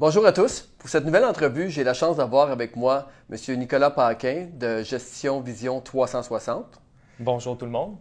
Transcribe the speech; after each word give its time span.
Bonjour 0.00 0.24
à 0.24 0.32
tous. 0.32 0.62
Pour 0.78 0.88
cette 0.88 1.04
nouvelle 1.04 1.26
entrevue, 1.26 1.68
j'ai 1.68 1.84
la 1.84 1.92
chance 1.92 2.16
d'avoir 2.16 2.50
avec 2.50 2.74
moi 2.74 3.10
M. 3.30 3.58
Nicolas 3.58 3.90
Paquin 3.90 4.46
de 4.54 4.82
Gestion 4.82 5.42
Vision 5.42 5.82
360. 5.82 6.80
Bonjour 7.18 7.58
tout 7.58 7.66
le 7.66 7.70
monde. 7.70 7.98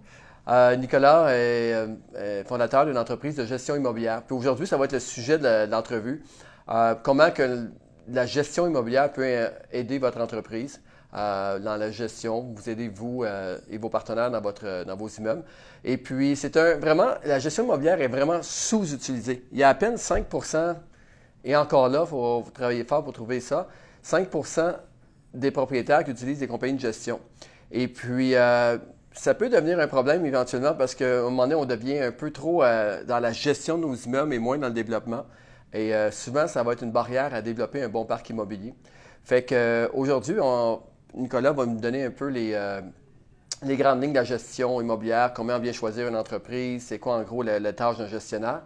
Euh, 0.48 0.78
Nicolas 0.78 1.36
est, 1.36 1.74
euh, 2.16 2.44
fondateur 2.46 2.86
d'une 2.86 2.98
entreprise 2.98 3.36
de 3.36 3.46
gestion 3.46 3.76
immobilière. 3.76 4.24
Puis 4.24 4.34
aujourd'hui, 4.34 4.66
ça 4.66 4.78
va 4.78 4.86
être 4.86 4.94
le 4.94 5.02
sujet 5.02 5.38
de 5.40 5.70
l'entrevue. 5.70 6.24
Euh, 6.70 6.96
comment 7.04 7.32
que 7.32 7.70
la 8.08 8.26
gestion 8.26 8.66
immobilière 8.66 9.12
peut 9.12 9.50
aider 9.74 10.00
votre 10.00 10.22
entreprise 10.22 10.82
dans 11.12 11.78
la 11.78 11.92
gestion, 11.92 12.54
vous 12.56 12.70
aidez 12.70 12.88
vous 12.88 13.26
et 13.70 13.78
vos 13.78 13.90
partenaires 13.90 14.32
dans, 14.32 14.40
votre, 14.40 14.86
dans 14.86 14.96
vos 14.96 15.10
immeubles. 15.10 15.44
Et 15.84 15.98
puis, 15.98 16.38
c'est 16.38 16.56
un 16.56 16.78
vraiment, 16.78 17.10
la 17.26 17.40
gestion 17.40 17.66
immobilière 17.66 18.00
est 18.00 18.08
vraiment 18.08 18.42
sous-utilisée. 18.42 19.46
Il 19.52 19.58
y 19.58 19.64
a 19.64 19.70
à 19.70 19.76
peine 19.76 19.98
5 19.98 20.28
et 21.44 21.56
encore 21.56 21.90
là, 21.90 22.02
il 22.06 22.10
faut 22.10 22.44
travailler 22.54 22.84
fort 22.84 23.04
pour 23.04 23.14
trouver 23.14 23.40
ça. 23.40 23.68
5% 24.04 24.76
des 25.34 25.52
propriétaires 25.52 26.04
qui 26.04 26.12
utilisent 26.12 26.40
des 26.40 26.48
compagnies 26.48 26.76
de 26.76 26.80
gestion. 26.80 27.20
Et 27.72 27.88
puis, 27.88 28.36
euh, 28.36 28.78
ça 29.14 29.34
peut 29.34 29.50
devenir 29.50 29.80
un 29.80 29.88
problème 29.88 30.26
éventuellement 30.26 30.74
parce 30.74 30.96
qu'à 30.96 31.20
un 31.20 31.24
moment 31.24 31.44
donné, 31.44 31.56
on 31.56 31.66
devient 31.66 32.00
un 32.00 32.12
peu 32.12 32.32
trop 32.32 32.64
euh, 32.64 33.04
dans 33.04 33.20
la 33.20 33.32
gestion 33.32 33.78
de 33.78 33.86
nos 33.86 33.96
immeubles 33.96 34.34
et 34.34 34.40
moins 34.40 34.58
dans 34.58 34.68
le 34.68 34.74
développement. 34.74 35.26
Et 35.74 35.94
euh, 35.94 36.12
souvent, 36.12 36.48
ça 36.48 36.64
va 36.64 36.74
être 36.74 36.84
une 36.84 36.92
barrière 36.92 37.34
à 37.34 37.42
développer 37.42 37.84
un 37.84 37.90
bon 37.90 38.06
parc 38.06 38.30
immobilier. 38.30 38.74
Fait 39.24 39.44
qu'aujourd'hui, 39.44 40.38
Nicolas 41.14 41.52
va 41.52 41.66
me 41.66 41.80
donner 41.80 42.06
un 42.06 42.12
peu 42.12 42.28
les, 42.28 42.58
les 43.64 43.78
grandes 43.78 44.02
lignes 44.02 44.14
de 44.14 44.18
la 44.18 44.24
gestion 44.24 44.82
immobilière, 44.82 45.34
comment 45.34 45.54
on 45.54 45.60
vient 45.60 45.74
choisir 45.74 46.08
une 46.08 46.16
entreprise, 46.16 46.86
c'est 46.88 46.98
quoi 46.98 47.18
en 47.18 47.22
gros 47.22 47.44
la 47.44 47.74
tâche 47.74 47.98
d'un 47.98 48.08
gestionnaire. 48.08 48.62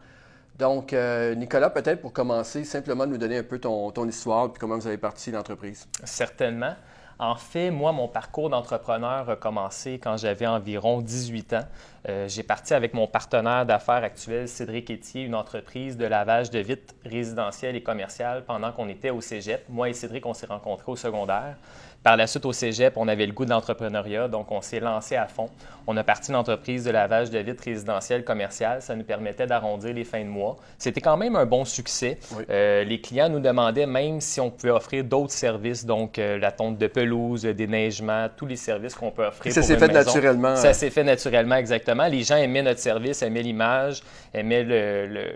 Donc, 0.57 0.93
euh, 0.93 1.33
Nicolas, 1.35 1.69
peut-être 1.69 2.01
pour 2.01 2.13
commencer, 2.13 2.63
simplement 2.63 3.05
nous 3.05 3.17
donner 3.17 3.39
un 3.39 3.43
peu 3.43 3.59
ton, 3.59 3.91
histoire 4.07 4.45
et 4.45 4.59
comment 4.59 4.77
vous 4.77 4.87
avez 4.87 4.97
parti 4.97 5.31
l'entreprise. 5.31 5.87
Certainement. 6.03 6.75
En 7.19 7.35
fait, 7.35 7.71
moi, 7.71 7.91
mon 7.91 8.07
parcours 8.07 8.49
d'entrepreneur 8.49 9.29
a 9.29 9.35
commencé 9.35 9.99
quand 9.99 10.17
j'avais 10.17 10.47
environ 10.47 11.01
18 11.01 11.53
ans. 11.53 11.65
Euh, 12.09 12.27
j'ai 12.27 12.43
parti 12.43 12.73
avec 12.73 12.93
mon 12.93 13.07
partenaire 13.07 13.65
d'affaires 13.65 14.03
actuel, 14.03 14.47
Cédric 14.47 14.89
Etier, 14.91 15.23
une 15.23 15.35
entreprise 15.35 15.95
de 15.95 16.05
lavage 16.05 16.49
de 16.49 16.59
vitres 16.59 16.93
résidentielles 17.05 17.75
et 17.75 17.83
commerciales 17.83 18.43
pendant 18.45 18.71
qu'on 18.71 18.89
était 18.89 19.11
au 19.11 19.21
cégep. 19.21 19.63
Moi 19.69 19.89
et 19.89 19.93
Cédric, 19.93 20.25
on 20.25 20.33
s'est 20.33 20.47
rencontrés 20.47 20.91
au 20.91 20.95
secondaire. 20.95 21.55
Par 22.03 22.17
la 22.17 22.27
suite, 22.27 22.45
au 22.45 22.51
cégep, 22.51 22.93
on 22.97 23.07
avait 23.07 23.25
le 23.25 23.31
goût 23.31 23.45
de 23.45 23.49
l'entrepreneuriat, 23.49 24.27
donc 24.27 24.51
on 24.51 24.61
s'est 24.61 24.81
lancé 24.81 25.15
à 25.15 25.27
fond. 25.27 25.49
On 25.87 25.95
a 25.95 26.03
parti 26.03 26.31
une 26.31 26.35
entreprise 26.35 26.83
de 26.83 26.91
lavage 26.91 27.29
de 27.29 27.39
vitres 27.39 27.63
résidentielles 27.63 28.25
commerciales. 28.25 28.81
Ça 28.81 28.95
nous 28.95 29.03
permettait 29.03 29.47
d'arrondir 29.47 29.93
les 29.93 30.03
fins 30.03 30.23
de 30.23 30.29
mois. 30.29 30.57
C'était 30.77 31.01
quand 31.01 31.15
même 31.15 31.35
un 31.37 31.45
bon 31.45 31.63
succès. 31.63 32.19
Euh, 32.49 32.83
les 32.83 32.99
clients 32.99 33.29
nous 33.29 33.39
demandaient 33.39 33.85
même 33.85 34.19
si 34.19 34.41
on 34.41 34.49
pouvait 34.49 34.71
offrir 34.71 35.03
d'autres 35.05 35.31
services, 35.31 35.85
donc 35.85 36.19
euh, 36.19 36.37
la 36.37 36.51
tonte 36.51 36.77
de 36.77 36.87
pelouse, 36.87 37.45
le 37.45 37.53
déneigement, 37.53 38.27
tous 38.35 38.45
les 38.45 38.57
services 38.57 38.95
qu'on 38.95 39.11
peut 39.11 39.25
offrir. 39.25 39.53
ça 39.53 39.61
s'est 39.61 39.77
fait 39.77 39.87
naturellement. 39.87 40.55
Ça 40.57 40.73
s'est 40.73 40.89
fait 40.89 41.03
naturellement, 41.03 41.55
exactement. 41.55 42.07
Les 42.07 42.23
gens 42.23 42.37
aimaient 42.37 42.63
notre 42.63 42.79
service, 42.79 43.21
aimaient 43.21 43.43
l'image, 43.43 44.03
aimaient 44.33 44.63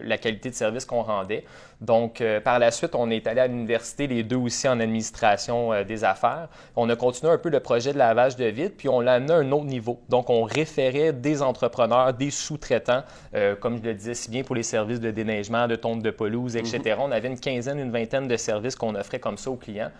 la 0.03 0.17
qualité 0.17 0.49
de 0.49 0.55
service 0.55 0.85
qu'on 0.85 1.01
rendait. 1.01 1.45
Donc, 1.79 2.21
euh, 2.21 2.39
par 2.39 2.57
la 2.57 2.71
suite, 2.71 2.95
on 2.95 3.09
est 3.11 3.27
allé 3.27 3.39
à 3.39 3.47
l'université, 3.47 4.07
les 4.07 4.23
deux 4.23 4.35
aussi 4.35 4.67
en 4.67 4.79
administration 4.79 5.73
euh, 5.73 5.83
des 5.83 6.03
affaires. 6.03 6.47
On 6.75 6.89
a 6.89 6.95
continué 6.95 7.31
un 7.31 7.37
peu 7.37 7.49
le 7.49 7.59
projet 7.59 7.93
de 7.93 7.99
lavage 7.99 8.35
de 8.35 8.45
vide, 8.45 8.73
puis 8.75 8.89
on 8.89 8.99
l'a 8.99 9.13
amené 9.13 9.33
à 9.33 9.37
un 9.37 9.51
autre 9.51 9.65
niveau. 9.65 9.99
Donc, 10.09 10.31
on 10.31 10.43
référait 10.43 11.13
des 11.13 11.43
entrepreneurs, 11.43 12.13
des 12.13 12.31
sous-traitants, 12.31 13.03
euh, 13.35 13.55
comme 13.55 13.77
je 13.77 13.83
le 13.83 13.93
disais 13.93 14.15
si 14.15 14.31
bien 14.31 14.43
pour 14.43 14.55
les 14.55 14.63
services 14.63 14.99
de 14.99 15.11
déneigement, 15.11 15.67
de 15.67 15.75
tonte 15.75 16.01
de 16.01 16.09
pelouse, 16.09 16.55
etc. 16.55 16.79
Mm-hmm. 16.79 16.95
On 16.99 17.11
avait 17.11 17.27
une 17.27 17.39
quinzaine, 17.39 17.77
une 17.77 17.91
vingtaine 17.91 18.27
de 18.27 18.37
services 18.37 18.75
qu'on 18.75 18.95
offrait 18.95 19.19
comme 19.19 19.37
ça 19.37 19.51
aux 19.51 19.55
clients. 19.55 19.91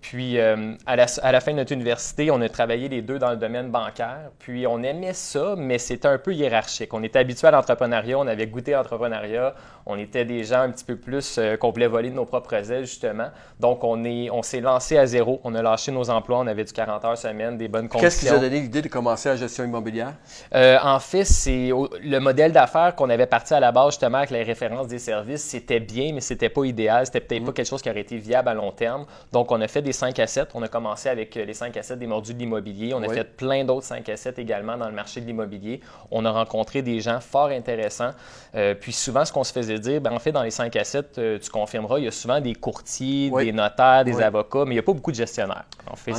Puis, 0.00 0.38
euh, 0.38 0.74
à, 0.86 0.96
la, 0.96 1.06
fin 1.40 1.52
de 1.52 1.58
notre 1.58 1.72
université, 1.72 2.30
on 2.30 2.40
a 2.40 2.48
travaillé 2.48 2.88
les 2.88 3.02
deux 3.02 3.18
dans 3.18 3.30
le 3.30 3.36
domaine 3.36 3.70
bancaire. 3.70 4.30
Puis, 4.38 4.66
on 4.66 4.82
aimait 4.82 5.12
ça, 5.12 5.54
mais 5.56 5.78
c'était 5.78 6.08
un 6.08 6.18
peu 6.18 6.32
hiérarchique. 6.32 6.94
On 6.94 7.02
était 7.02 7.18
habitué 7.18 7.48
à 7.48 7.50
l'entrepreneuriat, 7.50 8.18
on 8.18 8.26
avait 8.26 8.46
goûté 8.46 8.72
à 8.72 8.78
l'entrepreneuriat. 8.78 9.54
On 9.86 9.98
était 9.98 10.24
des 10.24 10.44
gens 10.44 10.60
un 10.60 10.70
petit 10.70 10.84
peu 10.84 10.96
plus 10.96 11.36
euh, 11.38 11.56
qu'on 11.56 11.70
voulait 11.70 11.86
voler 11.86 12.10
de 12.10 12.14
nos 12.14 12.24
propres 12.24 12.54
ailes, 12.70 12.86
justement. 12.86 13.28
Donc, 13.58 13.84
on 13.84 14.02
s'est 14.42 14.58
on 14.58 14.62
lancé 14.62 14.96
à 14.96 15.06
zéro. 15.06 15.40
On 15.44 15.54
a 15.54 15.62
lâché 15.62 15.92
nos 15.92 16.08
emplois. 16.08 16.38
On 16.38 16.46
avait 16.46 16.64
du 16.64 16.72
40 16.72 17.04
heures 17.04 17.18
semaine, 17.18 17.58
des 17.58 17.68
bonnes 17.68 17.88
conditions. 17.88 18.00
Qu'est-ce 18.00 18.20
qui 18.20 18.28
vous 18.28 18.34
a 18.34 18.38
donné 18.38 18.60
l'idée 18.60 18.82
de 18.82 18.88
commencer 18.88 19.28
la 19.28 19.36
gestion 19.36 19.64
immobilière? 19.64 20.14
Euh, 20.54 20.78
en 20.82 20.98
fait, 20.98 21.24
c'est 21.24 21.70
le 22.02 22.18
modèle 22.18 22.52
d'affaires 22.52 22.94
qu'on 22.94 23.10
avait 23.10 23.26
parti 23.26 23.52
à 23.52 23.60
la 23.60 23.70
base, 23.70 23.92
justement, 23.92 24.18
avec 24.18 24.30
les 24.30 24.42
références 24.42 24.88
des 24.88 24.98
services. 24.98 25.42
C'était 25.42 25.80
bien, 25.80 26.12
mais 26.14 26.20
c'était 26.20 26.48
pas 26.48 26.64
idéal. 26.64 27.04
C'était 27.06 27.20
peut-être 27.20 27.44
pas 27.44 27.50
mm. 27.50 27.54
quelque 27.54 27.68
chose 27.68 27.82
qui 27.82 27.90
aurait 27.90 28.00
été 28.00 28.16
viable 28.16 28.48
à 28.48 28.54
long 28.54 28.72
terme. 28.72 29.04
Donc, 29.32 29.52
on 29.52 29.60
a 29.60 29.68
fait 29.68 29.82
des 29.82 29.89
5 29.92 30.18
à 30.18 30.26
7. 30.26 30.50
On 30.54 30.62
a 30.62 30.68
commencé 30.68 31.08
avec 31.08 31.36
euh, 31.36 31.44
les 31.44 31.54
5 31.54 31.76
à 31.76 31.82
7 31.82 31.98
des 31.98 32.06
mordus 32.06 32.34
de 32.34 32.38
l'immobilier. 32.38 32.94
On 32.94 33.02
a 33.02 33.08
fait 33.08 33.24
plein 33.24 33.64
d'autres 33.64 33.86
5 33.86 34.08
à 34.08 34.16
7 34.16 34.38
également 34.38 34.76
dans 34.76 34.88
le 34.88 34.94
marché 34.94 35.20
de 35.20 35.26
l'immobilier. 35.26 35.80
On 36.10 36.24
a 36.24 36.30
rencontré 36.30 36.82
des 36.82 37.00
gens 37.00 37.20
fort 37.20 37.48
intéressants. 37.48 38.10
Euh, 38.54 38.74
puis 38.74 38.92
souvent, 38.92 39.24
ce 39.24 39.32
qu'on 39.32 39.44
se 39.44 39.52
faisait 39.52 39.78
dire, 39.78 40.00
ben, 40.00 40.12
en 40.12 40.18
fait, 40.18 40.32
dans 40.32 40.42
les 40.42 40.50
5 40.50 40.74
à 40.76 40.84
7, 40.84 41.18
euh, 41.18 41.38
tu 41.38 41.50
confirmeras, 41.50 41.98
il 41.98 42.04
y 42.04 42.08
a 42.08 42.10
souvent 42.10 42.40
des 42.40 42.54
courtiers, 42.54 43.30
des 43.30 43.52
notaires, 43.52 44.04
des 44.04 44.20
avocats, 44.20 44.64
mais 44.64 44.72
il 44.72 44.76
n'y 44.76 44.78
a 44.80 44.82
pas 44.82 44.92
beaucoup 44.92 45.10
de 45.10 45.16
gestionnaires. 45.16 45.64
En 45.90 45.96
fait, 45.96 46.12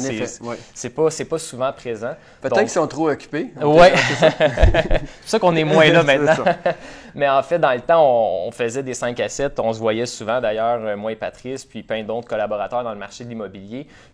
c'est 0.74 0.90
pas, 0.90 1.10
pas 1.30 1.40
souvent 1.40 1.72
présent. 1.74 2.16
Peut-être 2.42 2.60
qu'ils 2.60 2.70
sont 2.70 2.88
trop 2.88 3.10
occupés. 3.10 3.52
Oui. 3.62 3.88
c'est 4.20 5.00
pour 5.00 5.30
ça 5.30 5.40
qu'on 5.40 5.56
est 5.56 5.64
moins 5.64 5.88
là 5.90 6.04
maintenant. 6.04 6.44
mais 7.16 7.30
en 7.30 7.42
fait, 7.42 7.58
dans 7.58 7.72
le 7.72 7.80
temps, 7.80 8.04
on, 8.48 8.52
faisait 8.52 8.84
des 8.84 8.94
5 8.94 9.18
à 9.20 9.30
7. 9.30 9.60
On 9.60 9.72
se 9.72 9.80
voyait 9.80 10.06
souvent, 10.06 10.42
d'ailleurs, 10.42 10.98
moi 10.98 11.12
et 11.12 11.16
Patrice, 11.16 11.64
puis 11.64 11.84
plein 11.84 12.04
d'autres 12.04 12.28
collaborateurs 12.28 12.84
dans 12.84 12.92
le 12.92 13.00
marché 13.00 13.24
de 13.24 13.30
l'immobilier. 13.30 13.61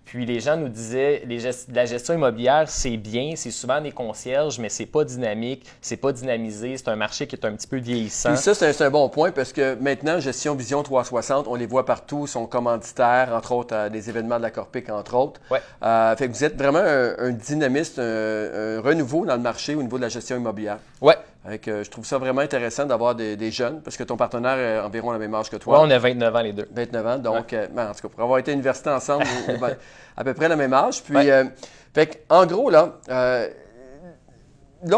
Puis 0.06 0.26
les 0.26 0.40
gens 0.40 0.56
nous 0.56 0.70
disaient, 0.70 1.24
les 1.28 1.40
la 1.74 1.86
gestion 1.86 2.14
immobilière, 2.14 2.66
c'est 2.68 2.98
bien, 2.98 3.34
c'est 3.36 3.52
souvent 3.52 3.82
des 3.82 3.92
concierges, 3.92 4.60
mais 4.60 4.70
c'est 4.70 4.86
pas 4.86 5.04
dynamique, 5.04 5.66
c'est 5.82 5.98
pas 5.98 6.12
dynamisé, 6.12 6.78
c'est 6.78 6.88
un 6.88 6.96
marché 6.96 7.28
qui 7.28 7.36
est 7.36 7.46
un 7.46 7.54
petit 7.54 7.68
peu 7.68 7.78
vieillissant. 7.78 8.30
Puis 8.30 8.38
ça, 8.38 8.54
c'est 8.54 8.82
un, 8.82 8.90
bon 8.90 9.10
point 9.10 9.32
parce 9.32 9.52
que 9.52 9.76
maintenant, 9.76 10.20
Gestion 10.20 10.56
Vision 10.56 10.82
360, 10.82 11.48
on 11.48 11.56
les 11.56 11.66
voit 11.66 11.86
partout, 11.86 12.26
sont 12.26 12.46
commanditaires, 12.46 13.34
entre 13.34 13.52
autres, 13.52 13.76
à 13.76 13.90
des 13.90 14.10
événements 14.10 14.38
de 14.38 14.44
la 14.44 14.52
Corpic, 14.52 14.90
entre 14.90 15.16
autres. 15.16 15.42
Ouais. 15.52 15.60
Euh, 15.84 16.16
fait 16.16 16.28
que 16.28 16.34
vous 16.34 16.44
êtes 16.44 16.58
vraiment 16.58 16.80
un, 16.80 17.32
dynamiste, 17.32 18.00
un, 18.00 18.82
renouveau 18.82 19.26
dans 19.26 19.36
le 19.36 19.42
marché 19.42 19.76
au 19.76 19.84
niveau 19.84 19.98
de 19.98 20.04
la 20.04 20.10
gestion 20.10 20.38
immobilière. 20.38 20.80
Ouais. 21.02 21.18
Euh, 21.48 21.84
je 21.84 21.90
trouve 21.90 22.06
ça 22.06 22.18
vraiment 22.18 22.42
intéressant 22.42 22.86
d'avoir 22.86 23.16
des, 23.16 23.52
jeunes, 23.52 23.82
parce 23.82 23.96
que 23.96 24.04
ton 24.04 24.18
partenaire 24.18 24.58
est 24.58 24.80
environ 24.80 25.12
la 25.12 25.18
même 25.18 25.34
âge 25.34 25.50
que 25.50 25.56
toi. 25.56 25.80
Oui, 25.80 25.88
on 25.88 25.92
a 25.92 25.98
29 25.98 26.36
ans 26.36 26.42
les 26.42 26.54
deux. 26.54 26.68
29 26.72 27.08
ans, 27.08 27.18
donc, 27.18 27.54
euh, 27.54 27.68
ben, 27.68 27.90
en 27.90 27.94
tout 27.94 28.02
cas, 28.02 28.10
pour 28.10 28.22
avoir 28.22 28.40
été 28.40 28.52
à 28.52 28.54
l'université 28.54 28.90
ensemble, 28.90 29.26
à 30.18 30.24
peu 30.24 30.34
près 30.34 30.50
la 30.50 30.56
même 30.56 30.74
âge. 30.74 31.02
Puis, 31.04 31.30
euh, 31.30 31.46
fait, 31.94 32.26
en 32.30 32.46
gros, 32.46 32.70
là, 32.70 32.94
là, 33.08 33.50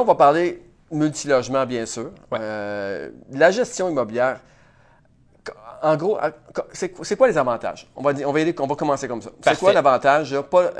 on 0.01 0.05
va 0.05 0.15
parler 0.15 0.63
multilogement, 0.91 1.65
bien 1.65 1.85
sûr. 1.85 2.11
la 2.31 3.51
gestion 3.51 3.89
immobilière, 3.89 4.39
en 5.81 5.95
gros, 5.95 6.17
c'est 6.73 7.15
quoi 7.17 7.27
les 7.27 7.37
avantages? 7.37 7.87
On 7.95 8.01
va, 8.01 8.11
on 8.25 8.31
va, 8.31 8.39
on 8.59 8.67
va 8.67 8.75
commencer 8.75 9.07
comme 9.07 9.21
ça. 9.21 9.29
C'est 9.41 9.59
quoi 9.59 9.73
l'avantage, 9.73 10.39
pas 10.41 10.71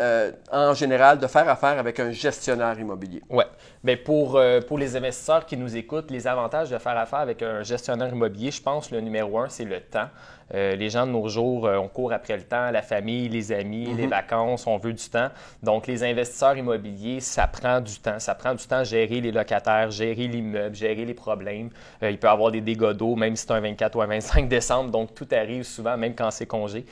en 0.51 0.73
général, 0.73 1.19
de 1.19 1.27
faire 1.27 1.47
affaire 1.47 1.77
avec 1.79 1.99
un 1.99 2.11
gestionnaire 2.11 2.79
immobilier? 2.79 3.21
Oui. 3.29 3.43
Bien, 3.81 3.95
pour, 3.95 4.35
euh, 4.35 4.59
pour 4.59 4.77
les 4.77 4.97
investisseurs 4.97 5.45
qui 5.45 5.55
nous 5.55 5.77
écoutent, 5.77 6.11
les 6.11 6.27
avantages 6.27 6.69
de 6.69 6.77
faire 6.77 6.97
affaire 6.97 7.19
avec 7.19 7.41
un 7.41 7.63
gestionnaire 7.63 8.09
immobilier, 8.09 8.51
je 8.51 8.61
pense 8.61 8.91
le 8.91 8.99
numéro 8.99 9.39
un, 9.39 9.47
c'est 9.47 9.63
le 9.63 9.79
temps. 9.79 10.09
Euh, 10.53 10.75
les 10.75 10.89
gens 10.89 11.05
de 11.05 11.11
nos 11.11 11.29
jours, 11.29 11.67
euh, 11.67 11.77
on 11.77 11.87
court 11.87 12.11
après 12.11 12.35
le 12.35 12.43
temps, 12.43 12.71
la 12.71 12.81
famille, 12.81 13.29
les 13.29 13.51
amis, 13.51 13.85
les 13.93 14.03
mhm. 14.03 14.09
vacances, 14.09 14.67
on 14.67 14.77
veut 14.77 14.91
du 14.91 15.09
temps. 15.09 15.29
Donc, 15.61 15.87
les 15.87 16.03
investisseurs 16.03 16.57
immobiliers, 16.57 17.19
ça 17.19 17.47
prend 17.47 17.79
du 17.79 17.99
temps. 17.99 18.19
Ça 18.19 18.35
prend 18.35 18.53
du 18.53 18.65
temps 18.65 18.77
à 18.77 18.83
gérer 18.83 19.21
les 19.21 19.31
locataires, 19.31 19.91
gérer 19.91 20.27
l'immeuble, 20.27 20.75
gérer 20.75 21.05
les 21.05 21.13
problèmes. 21.13 21.69
il 22.01 22.17
peut 22.17 22.27
y 22.27 22.31
avoir 22.31 22.51
des 22.51 22.61
dégâts 22.61 22.91
d'eau, 22.91 23.15
même 23.15 23.35
si 23.35 23.45
c'est 23.45 23.53
un 23.53 23.61
24 23.61 23.95
ou 23.95 24.01
un 24.01 24.07
25 24.07 24.49
décembre. 24.49 24.89
Donc, 24.89 25.13
tout 25.13 25.27
arrive 25.31 25.58
souvent, 25.63 25.97
même 25.97 26.15
quand 26.15 26.31
c'est 26.31 26.45
congé. 26.45 26.85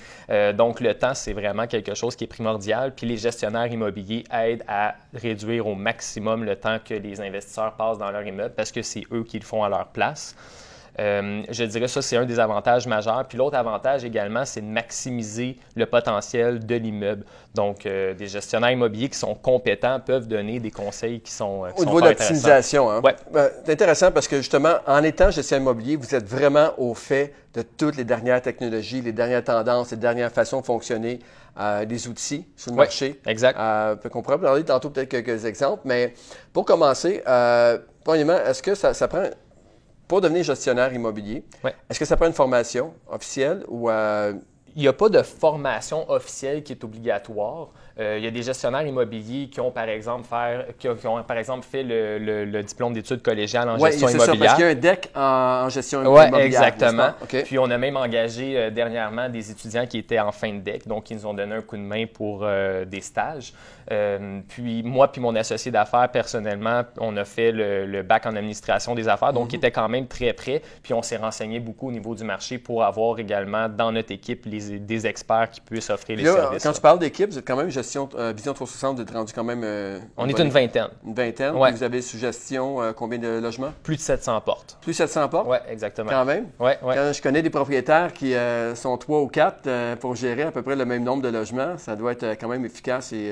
donc, 0.53 0.79
le 0.79 0.93
temps, 0.93 1.13
c'est 1.13 1.33
vraiment 1.33 1.67
quelque 1.67 1.93
chose 1.93 2.15
qui 2.15 2.23
est 2.23 2.27
primordial. 2.27 2.93
Puis, 2.95 3.07
les 3.07 3.17
gestionnaires 3.17 3.67
immobiliers 3.67 4.23
aident 4.31 4.63
à 4.67 4.95
réduire 5.13 5.67
au 5.67 5.75
maximum 5.75 6.43
le 6.43 6.55
temps 6.55 6.77
que 6.83 6.93
les 6.93 7.21
investisseurs 7.21 7.73
passent 7.73 7.97
dans 7.97 8.11
leur 8.11 8.25
immeuble 8.25 8.53
parce 8.55 8.71
que 8.71 8.81
c'est 8.81 9.03
eux 9.11 9.23
qui 9.23 9.39
le 9.39 9.45
font 9.45 9.63
à 9.63 9.69
leur 9.69 9.87
place. 9.87 10.35
Euh, 10.99 11.43
je 11.49 11.63
dirais 11.63 11.87
ça, 11.87 12.01
c'est 12.01 12.17
un 12.17 12.25
des 12.25 12.39
avantages 12.39 12.87
majeurs. 12.87 13.25
Puis 13.27 13.37
l'autre 13.37 13.55
avantage 13.55 14.03
également, 14.03 14.45
c'est 14.45 14.61
de 14.61 14.65
maximiser 14.65 15.57
le 15.75 15.85
potentiel 15.85 16.65
de 16.65 16.75
l'immeuble. 16.75 17.23
Donc, 17.53 17.85
euh, 17.85 18.13
des 18.13 18.27
gestionnaires 18.27 18.71
immobiliers 18.71 19.09
qui 19.09 19.17
sont 19.17 19.35
compétents 19.35 19.99
peuvent 19.99 20.27
donner 20.27 20.59
des 20.59 20.71
conseils 20.71 21.21
qui 21.21 21.31
sont, 21.31 21.65
euh, 21.65 21.69
Au 21.77 21.85
niveau 21.85 22.01
de 22.01 22.07
l'optimisation, 22.07 22.89
hein? 22.89 23.01
Ben, 23.31 23.49
c'est 23.65 23.73
intéressant 23.73 24.11
parce 24.11 24.27
que 24.27 24.37
justement, 24.37 24.75
en 24.87 25.03
étant 25.03 25.29
gestionnaire 25.29 25.63
immobilier, 25.63 25.95
vous 25.95 26.15
êtes 26.15 26.27
vraiment 26.27 26.71
au 26.77 26.93
fait 26.93 27.33
de 27.53 27.61
toutes 27.61 27.97
les 27.97 28.03
dernières 28.03 28.41
technologies, 28.41 29.01
les 29.01 29.11
dernières 29.11 29.43
tendances, 29.43 29.91
les 29.91 29.97
dernières 29.97 30.31
façons 30.31 30.61
de 30.61 30.65
fonctionner 30.65 31.19
des 31.87 32.07
outils 32.07 32.45
sur 32.55 32.69
le 32.69 32.77
marché. 32.77 33.19
Exact. 33.25 33.57
Euh, 33.59 33.95
on 34.13 34.21
pourra 34.21 34.37
parler 34.37 34.63
tantôt 34.63 34.91
peut-être 34.91 35.09
quelques 35.09 35.43
exemples, 35.45 35.81
mais 35.85 36.13
pour 36.53 36.65
commencer, 36.65 37.23
premièrement, 38.03 38.37
est-ce 38.45 38.61
que 38.61 38.75
ça, 38.75 39.07
prend 39.07 39.23
pour 40.07 40.21
devenir 40.21 40.43
gestionnaire 40.43 40.93
immobilier, 40.93 41.43
Ouais. 41.63 41.75
est-ce 41.89 41.99
que 41.99 42.05
ça 42.05 42.15
prend 42.15 42.27
une 42.27 42.33
formation 42.33 42.93
officielle 43.09 43.63
ou 43.67 43.89
euh, 43.89 44.33
Il 44.75 44.81
n'y 44.81 44.87
a 44.87 44.93
pas 44.93 45.09
de 45.09 45.21
formation 45.23 46.09
officielle 46.09 46.63
qui 46.63 46.71
est 46.73 46.83
obligatoire. 46.83 47.69
Euh, 47.99 48.17
il 48.19 48.23
y 48.23 48.27
a 48.27 48.31
des 48.31 48.43
gestionnaires 48.43 48.85
immobiliers 48.85 49.47
qui 49.47 49.59
ont, 49.59 49.71
par 49.71 49.89
exemple, 49.89 50.27
faire, 50.27 50.65
qui 50.77 50.87
ont, 50.87 50.95
qui 50.95 51.07
ont, 51.07 51.23
par 51.23 51.37
exemple, 51.37 51.65
fait 51.65 51.81
le, 51.83 52.19
le- 52.19 52.45
le 52.45 52.63
diplôme 52.63 52.93
d'études 52.93 53.21
collégiales 53.23 53.67
en 53.69 53.79
Ouais, 53.79 53.89
gestion 53.91 54.07
c'est 54.07 54.13
ça, 54.13 54.17
parce 54.19 54.27
immobilière. 54.27 54.55
qu'il 54.55 54.65
y 54.65 54.67
a 54.67 54.71
un 54.71 54.75
DEC 54.75 55.09
en, 55.15 55.21
en 55.65 55.69
gestion 55.69 55.99
Oui, 56.01 56.05
immobilière. 56.27 56.41
exactement. 56.45 56.97
pas? 56.97 57.15
OK. 57.23 57.43
Puis 57.45 57.57
on 57.57 57.69
a 57.71 57.77
même 57.77 57.97
engagé 57.97 58.57
euh, 58.57 58.69
dernièrement 58.69 59.29
des 59.29 59.49
étudiants 59.49 59.85
qui 59.87 59.97
étaient 59.97 60.19
en 60.19 60.31
fin 60.31 60.53
de 60.53 60.59
deck, 60.59 60.87
donc 60.87 61.09
ils 61.09 61.17
nous 61.17 61.25
ont 61.25 61.33
donné 61.33 61.55
un 61.55 61.61
coup 61.61 61.75
de 61.77 61.81
main 61.81 62.05
pour 62.05 62.41
euh, 62.43 62.85
des 62.85 63.01
stages. 63.01 63.51
Puis 64.49 64.83
moi 64.83 65.11
puis 65.11 65.21
mon 65.21 65.35
associé 65.35 65.71
d'affaires, 65.71 66.09
personnellement, 66.09 66.81
on 66.99 67.15
a 67.17 67.25
fait 67.25 67.51
le, 67.51 67.85
le 67.85 68.03
bac 68.03 68.25
en 68.25 68.35
administration 68.35 68.95
des 68.95 69.07
affaires, 69.07 69.33
donc 69.33 69.45
Mhm. 69.45 69.49
il 69.53 69.55
était 69.57 69.71
quand 69.71 69.87
même 69.89 70.07
très 70.07 70.33
prêt. 70.33 70.61
Puis 70.83 70.93
on 70.93 71.01
s'est 71.01 71.17
renseigné 71.17 71.59
beaucoup 71.59 71.87
au 71.87 71.91
niveau 71.91 72.13
du 72.15 72.23
marché 72.23 72.57
pour 72.57 72.83
avoir 72.83 73.17
également 73.19 73.69
dans 73.69 73.91
notre 73.91 74.11
équipe 74.11 74.45
les- 74.45 74.79
des 74.79 75.07
experts 75.07 75.49
qui 75.51 75.61
puissent 75.61 75.89
offrir 75.89 76.17
les 76.17 76.23
là, 76.23 76.33
services. 76.33 76.63
quand 76.63 76.73
tu 76.73 76.81
parles 76.81 76.99
d'équipe, 76.99 77.29
vous 77.31 77.37
êtes 77.39 77.47
quand 77.47 77.55
même 77.55 77.69
euh, 77.95 78.33
Vision 78.35 78.53
360, 78.53 78.95
vous 78.97 79.01
êtes 79.01 79.11
rendu 79.11 79.33
quand 79.33 79.43
même. 79.43 79.61
euh, 79.63 79.99
on 80.17 80.27
est 80.27 80.39
une 80.39 80.49
vingtaine, 80.49 80.89
Une 81.05 81.13
vingtaine. 81.13 81.55
Ouais. 81.55 81.71
Vous 81.71 81.83
avez 81.83 82.01
sous 82.01 82.17
gestion 82.17 82.81
euh, 82.81 82.91
combien 82.93 83.17
de 83.19 83.39
logements? 83.39 83.71
Plus 83.83 83.95
de 83.95 84.01
700 84.01 84.41
portes. 84.41 84.77
Plus 84.81 84.93
700 84.93 85.29
portes? 85.29 85.47
Oui, 85.49 85.57
exactement. 85.69 86.09
Quand 86.09 86.25
même? 86.25 86.47
Ouais, 86.59 86.77
ouais. 86.83 86.95
Quand 86.95 87.11
je 87.13 87.21
connais 87.21 87.41
des 87.41 87.49
propriétaires 87.49 88.13
qui 88.13 88.33
sont 88.75 88.97
trois 88.97 89.21
ou 89.21 89.27
quatre 89.27 89.67
pour 89.95 90.15
gérer 90.15 90.43
à 90.43 90.51
peu 90.51 90.61
près 90.61 90.75
le 90.75 90.85
même 90.85 91.03
nombre 91.03 91.21
de 91.23 91.29
logements, 91.29 91.77
ça 91.77 91.95
doit 91.95 92.11
être 92.13 92.25
quand 92.39 92.47
même 92.47 92.65
efficace 92.65 93.13
et 93.13 93.31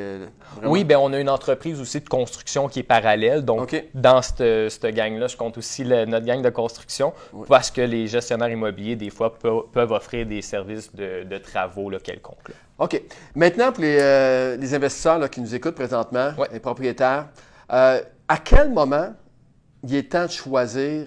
vraiment- 0.58 0.72
Oui, 0.72 0.84
ben 0.84 0.98
on 0.98 1.12
a 1.13 1.19
une 1.19 1.30
entreprise 1.30 1.80
aussi 1.81 2.00
de 2.00 2.08
construction 2.10 2.68
qui 2.68 2.80
est 2.80 2.84
parallèle. 2.84 3.44
Donc, 3.44 3.75
dans 3.94 4.22
cette, 4.22 4.69
cette 4.69 4.86
gang-là, 4.96 5.28
je 5.28 5.38
compte 5.38 5.58
aussi 5.58 5.84
le- 5.84 6.06
notre 6.06 6.25
gang 6.25 6.42
de 6.42 6.50
construction 6.50 7.13
Oui. 7.34 7.46
parce 7.50 7.72
que 7.72 7.81
les 7.81 8.08
gestionnaires 8.08 8.50
immobiliers, 8.50 8.96
des 8.96 9.10
fois, 9.10 9.34
pe- 9.38 9.63
peuvent 9.72 9.92
offrir 9.92 10.25
des 10.25 10.42
services 10.42 10.94
de, 10.96 11.24
de 11.24 11.38
travaux 11.38 11.90
là, 11.90 12.00
quelconques. 12.00 12.50
là. 12.50 12.56
OK. 12.77 13.01
Maintenant, 13.36 13.72
pour 13.72 13.81
les, 13.83 13.98
euh, 14.00 14.57
les 14.57 14.74
investisseurs 14.74 15.18
là, 15.18 15.30
qui 15.30 15.39
nous 15.42 15.56
écoutent 15.56 15.75
présentement, 15.75 16.31
Ouais. 16.38 16.48
les 16.51 16.60
propriétaires, 16.60 17.30
euh, 17.72 18.01
à 18.27 18.38
quel 18.38 18.72
moment 18.72 19.13
il 19.83 19.95
est 19.95 20.12
temps 20.12 20.25
de 20.25 20.31
choisir 20.31 21.06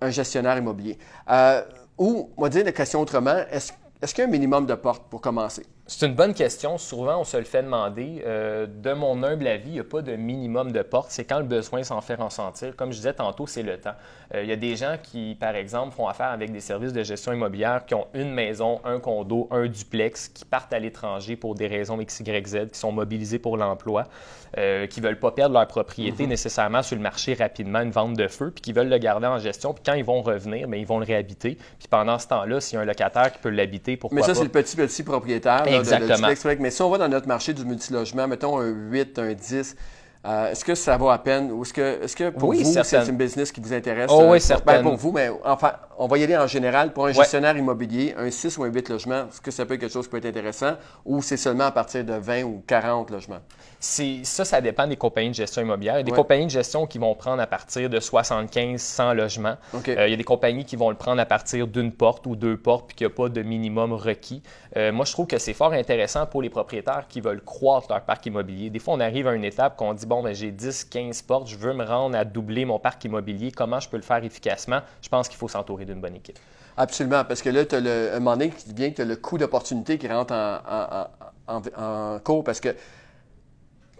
un 0.00 0.10
gestionnaire 0.10 0.56
immobilier? 0.56 0.98
Euh, 1.30 1.62
ou, 1.98 2.30
on 2.36 2.42
va 2.42 2.48
dire 2.48 2.64
la 2.64 2.72
question 2.72 3.00
autrement, 3.00 3.40
est-ce 3.50 3.72
est-ce 4.00 4.14
qu'il 4.14 4.22
y 4.22 4.24
a 4.24 4.28
un 4.28 4.30
minimum 4.30 4.64
de 4.64 4.74
portes 4.76 5.08
pour 5.10 5.20
commencer? 5.20 5.66
C'est 5.90 6.04
une 6.04 6.14
bonne 6.14 6.34
question. 6.34 6.76
Souvent, 6.76 7.20
on 7.20 7.24
se 7.24 7.38
le 7.38 7.44
fait 7.44 7.62
demander. 7.62 8.22
Euh, 8.26 8.66
de 8.66 8.92
mon 8.92 9.22
humble 9.22 9.46
avis, 9.46 9.70
il 9.70 9.72
n'y 9.72 9.80
a 9.80 9.84
pas 9.84 10.02
de 10.02 10.16
minimum 10.16 10.70
de 10.70 10.82
porte. 10.82 11.06
C'est 11.10 11.24
quand 11.24 11.38
le 11.38 11.46
besoin 11.46 11.82
s'en 11.82 12.02
fait 12.02 12.16
ressentir. 12.16 12.76
Comme 12.76 12.92
je 12.92 12.98
disais 12.98 13.14
tantôt, 13.14 13.46
c'est 13.46 13.62
le 13.62 13.78
temps. 13.80 13.94
Euh, 14.34 14.42
il 14.42 14.50
y 14.50 14.52
a 14.52 14.56
des 14.56 14.76
gens 14.76 14.96
qui, 15.02 15.34
par 15.40 15.56
exemple, 15.56 15.96
font 15.96 16.06
affaire 16.06 16.26
avec 16.26 16.52
des 16.52 16.60
services 16.60 16.92
de 16.92 17.02
gestion 17.02 17.32
immobilière 17.32 17.86
qui 17.86 17.94
ont 17.94 18.06
une 18.12 18.30
maison, 18.30 18.82
un 18.84 19.00
condo, 19.00 19.48
un 19.50 19.66
duplex, 19.66 20.28
qui 20.28 20.44
partent 20.44 20.74
à 20.74 20.78
l'étranger 20.78 21.36
pour 21.36 21.54
des 21.54 21.66
raisons 21.66 21.98
X, 21.98 22.20
Y, 22.20 22.46
Z, 22.46 22.70
qui 22.70 22.78
sont 22.78 22.92
mobilisés 22.92 23.38
pour 23.38 23.56
l'emploi, 23.56 24.04
euh, 24.58 24.86
qui 24.86 25.00
ne 25.00 25.06
veulent 25.06 25.18
pas 25.18 25.30
perdre 25.30 25.54
leur 25.54 25.66
propriété 25.66 26.26
nécessairement 26.26 26.82
sur 26.82 26.96
le 26.96 27.02
marché 27.02 27.32
rapidement, 27.32 27.80
une 27.80 27.92
vente 27.92 28.14
de 28.14 28.28
feu, 28.28 28.50
puis 28.54 28.60
qui 28.60 28.72
veulent 28.74 28.90
le 28.90 28.98
garder 28.98 29.26
en 29.26 29.38
gestion. 29.38 29.72
Puis 29.72 29.84
quand 29.86 29.94
ils 29.94 30.04
vont 30.04 30.20
revenir, 30.20 30.68
bien, 30.68 30.78
ils 30.78 30.86
vont 30.86 30.98
le 30.98 31.06
réhabiter. 31.06 31.56
Puis 31.78 31.88
pendant 31.88 32.18
ce 32.18 32.28
temps-là, 32.28 32.60
s'il 32.60 32.76
y 32.76 32.78
a 32.78 32.82
un 32.82 32.84
locataire 32.84 33.32
qui 33.32 33.38
peut 33.38 33.48
l'habiter, 33.48 33.96
pourquoi 33.96 34.16
Mais 34.16 34.22
ça, 34.22 34.28
pas? 34.28 34.34
c'est 34.34 34.44
le 34.44 34.50
petit, 34.50 34.76
petit 34.76 35.02
propriétaire. 35.02 35.64
là, 35.64 35.77
Exactement. 35.80 36.28
Mais 36.60 36.70
si 36.70 36.82
on 36.82 36.90
va 36.90 36.98
dans 36.98 37.08
notre 37.08 37.28
marché 37.28 37.52
du 37.54 37.64
multilogement, 37.64 38.26
mettons 38.28 38.58
un 38.58 38.68
8, 38.68 39.18
un 39.18 39.32
10, 39.32 39.76
euh, 40.28 40.50
est-ce 40.50 40.64
que 40.64 40.74
ça 40.74 40.96
vaut 40.96 41.08
à 41.10 41.18
peine 41.18 41.50
ou 41.50 41.62
est-ce 41.62 41.72
que, 41.72 42.02
est-ce 42.04 42.14
que 42.14 42.28
pour 42.30 42.50
Oui, 42.50 42.62
vous, 42.62 42.72
c'est 42.84 43.08
une 43.08 43.16
business 43.16 43.50
qui 43.50 43.60
vous 43.60 43.72
intéresse? 43.72 44.10
Oh 44.12 44.18
oui, 44.18 44.24
euh, 44.24 44.28
pour- 44.32 44.40
certaine. 44.42 44.76
ben, 44.76 44.82
pour 44.82 44.96
vous, 44.96 45.12
mais 45.12 45.30
enfin, 45.44 45.72
on 45.96 46.06
va 46.06 46.18
y 46.18 46.24
aller 46.24 46.36
en 46.36 46.46
général. 46.46 46.92
Pour 46.92 47.04
un 47.06 47.08
Ouais. 47.08 47.14
gestionnaire 47.14 47.56
immobilier, 47.56 48.14
un 48.18 48.30
6 48.30 48.58
ou 48.58 48.64
un 48.64 48.68
8 48.68 48.88
logements, 48.90 49.22
est-ce 49.28 49.40
que 49.40 49.50
ça 49.50 49.64
peut 49.64 49.74
être 49.74 49.80
quelque 49.80 49.92
chose 49.92 50.04
qui 50.06 50.10
peut 50.10 50.18
être 50.18 50.26
intéressant 50.26 50.74
ou 51.04 51.22
c'est 51.22 51.36
seulement 51.36 51.64
à 51.64 51.72
partir 51.72 52.04
de 52.04 52.12
20 52.12 52.42
ou 52.44 52.62
40 52.66 53.10
logements? 53.10 53.40
C'est- 53.80 54.24
Ça, 54.24 54.44
ça 54.44 54.60
dépend 54.60 54.86
des 54.86 54.96
compagnies 54.96 55.30
de 55.30 55.34
gestion 55.34 55.62
immobilière. 55.62 55.94
Il 55.94 55.98
y 55.98 56.00
a 56.00 56.02
des 56.02 56.10
Ouais. 56.10 56.16
compagnies 56.16 56.46
de 56.46 56.50
gestion 56.50 56.86
qui 56.86 56.98
vont 56.98 57.14
prendre 57.14 57.40
à 57.40 57.46
partir 57.46 57.88
de 57.88 57.98
75, 58.00 58.80
100 58.80 59.14
logements. 59.14 59.56
Euh, 59.74 60.06
il 60.06 60.10
y 60.10 60.14
a 60.14 60.16
des 60.16 60.24
compagnies 60.24 60.64
qui 60.64 60.76
vont 60.76 60.90
le 60.90 60.96
prendre 60.96 61.20
à 61.20 61.26
partir 61.26 61.66
d'une 61.66 61.92
porte 61.92 62.26
ou 62.26 62.36
deux 62.36 62.56
portes, 62.56 62.88
puis 62.88 62.96
qu'il 62.96 63.06
n'y 63.06 63.12
a 63.12 63.16
pas 63.16 63.28
de 63.28 63.42
minimum 63.42 63.92
requis. 63.92 64.42
Euh, 64.76 64.92
moi, 64.92 65.04
je 65.04 65.12
trouve 65.12 65.26
que 65.26 65.38
c'est 65.38 65.52
fort 65.54 65.72
intéressant 65.72 66.26
pour 66.26 66.42
les 66.42 66.50
propriétaires 66.50 67.04
qui 67.08 67.20
veulent 67.20 67.40
croître 67.42 67.86
leur 67.90 68.02
parc 68.02 68.26
immobilier. 68.26 68.68
Des 68.70 68.78
fois, 68.78 68.94
on 68.94 69.00
arrive 69.00 69.26
à 69.28 69.32
une 69.34 69.44
étape 69.44 69.76
qu'on 69.76 69.94
dit, 69.94 70.06
bon, 70.06 70.17
ben, 70.22 70.34
j'ai 70.34 70.50
10, 70.50 70.84
15 70.84 71.22
portes, 71.22 71.48
je 71.48 71.56
veux 71.56 71.72
me 71.74 71.84
rendre 71.84 72.16
à 72.16 72.24
doubler 72.24 72.64
mon 72.64 72.78
parc 72.78 73.04
immobilier. 73.04 73.52
Comment 73.52 73.80
je 73.80 73.88
peux 73.88 73.96
le 73.96 74.02
faire 74.02 74.22
efficacement? 74.24 74.80
Je 75.02 75.08
pense 75.08 75.28
qu'il 75.28 75.38
faut 75.38 75.48
s'entourer 75.48 75.84
d'une 75.84 76.00
bonne 76.00 76.16
équipe. 76.16 76.38
Absolument, 76.76 77.24
parce 77.24 77.42
que 77.42 77.48
là, 77.50 77.64
tu 77.64 77.74
as 77.74 77.80
le, 77.80 78.10
un 78.14 78.18
moment 78.20 78.36
donné 78.36 78.52
vient 78.74 78.90
que 78.90 78.96
tu 78.96 79.02
as 79.02 79.04
le 79.04 79.16
coût 79.16 79.36
d'opportunité 79.38 79.98
qui 79.98 80.06
rentre 80.06 80.32
en, 80.32 80.58
en, 80.68 81.06
en, 81.48 81.62
en- 81.76 81.82
en 82.16 82.18
cours 82.20 82.44
parce 82.44 82.60
que 82.60 82.68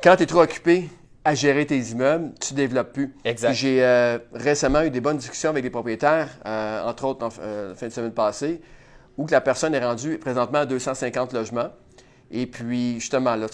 quand 0.03 0.17
tu 0.17 0.23
es 0.23 0.27
trop 0.27 0.43
occupé 0.43 0.89
à 1.25 1.35
gérer 1.35 1.67
tes 1.67 1.79
immeubles, 1.79 2.33
tu 2.41 2.55
ne 2.55 2.57
développes 2.59 2.93
plus. 2.93 3.15
Exact. 3.25 3.53
J'ai 3.53 3.85
euh, 3.85 4.19
récemment 4.33 4.83
eu 4.83 4.91
des 4.91 5.01
bonnes 5.01 5.17
discussions 5.19 5.51
avec 5.51 5.63
des 5.65 5.71
propriétaires, 5.71 6.29
euh, 6.47 6.85
entre 6.85 7.05
autres 7.05 7.27
en 7.27 7.31
euh, 7.41 7.75
fin 7.75 7.89
de 7.89 7.93
semaine 7.93 8.13
passée, 8.13 8.63
où 9.17 9.27
que 9.27 9.33
la 9.33 9.41
personne 9.41 9.75
est 9.75 9.85
rendue 9.85 10.19
présentement 10.19 10.61
à 10.61 10.67
250 10.67 11.33
logements. 11.33 11.71
Et 12.31 12.47
puis, 12.47 13.01
justement, 13.01 13.37
là, 13.37 13.47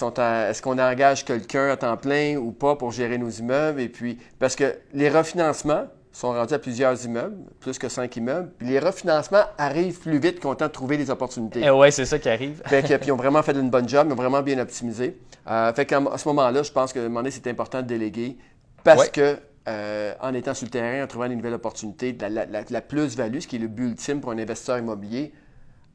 est-ce 0.50 0.60
qu'on 0.60 0.78
engage 0.78 1.24
quelqu'un 1.24 1.68
à 1.70 1.76
temps 1.76 1.96
plein 1.96 2.36
ou 2.36 2.50
pas 2.50 2.74
pour 2.76 2.90
gérer 2.90 3.18
nos 3.18 3.30
immeubles? 3.30 3.80
Et 3.80 3.88
puis, 3.88 4.18
parce 4.38 4.56
que 4.56 4.74
les 4.92 5.08
refinancements 5.08 5.84
sont 6.10 6.32
rendus 6.32 6.54
à 6.54 6.58
plusieurs 6.58 7.04
immeubles, 7.04 7.36
plus 7.60 7.78
que 7.78 7.88
cinq 7.88 8.16
immeubles. 8.16 8.50
Puis 8.58 8.68
les 8.68 8.78
refinancements 8.78 9.44
arrivent 9.58 9.98
plus 10.00 10.18
vite 10.18 10.38
qu'on 10.40 10.54
tente 10.54 10.68
de 10.68 10.72
trouver 10.72 10.96
des 10.96 11.10
opportunités. 11.10 11.60
Eh 11.64 11.70
ouais, 11.70 11.90
c'est 11.90 12.04
ça 12.04 12.18
qui 12.20 12.28
arrive. 12.28 12.62
Fait 12.66 12.82
que, 12.82 12.94
puis 12.96 13.08
ils 13.08 13.12
ont 13.12 13.16
vraiment 13.16 13.42
fait 13.42 13.52
une 13.52 13.70
bonne 13.70 13.88
job, 13.88 14.06
ils 14.08 14.12
ont 14.12 14.16
vraiment 14.16 14.40
bien 14.42 14.58
optimisé. 14.58 15.18
Euh, 15.50 15.72
fait 15.72 15.86
qu'à 15.86 16.00
ce 16.16 16.28
moment-là, 16.28 16.62
je 16.62 16.70
pense 16.70 16.92
que 16.92 17.00
à 17.00 17.02
un 17.02 17.06
moment 17.08 17.20
donné, 17.20 17.32
c'est 17.32 17.46
important 17.48 17.82
de 17.82 17.86
déléguer 17.88 18.36
parce 18.84 19.02
Ouais. 19.02 19.08
que 19.08 19.36
euh, 19.66 20.12
en 20.20 20.34
étant 20.34 20.52
sur 20.54 20.66
le 20.66 20.70
terrain, 20.70 21.02
en 21.02 21.06
trouvant 21.08 21.28
des 21.28 21.34
nouvelles 21.36 21.54
opportunités, 21.54 22.16
la, 22.20 22.28
la- 22.28 22.46
la- 22.46 22.62
la 22.68 22.80
plus-value, 22.80 23.40
ce 23.40 23.48
qui 23.48 23.56
est 23.56 23.60
le 23.60 23.66
but 23.68 23.86
ultime 23.88 24.20
pour 24.20 24.30
un 24.30 24.38
investisseur 24.38 24.78
immobilier, 24.78 25.32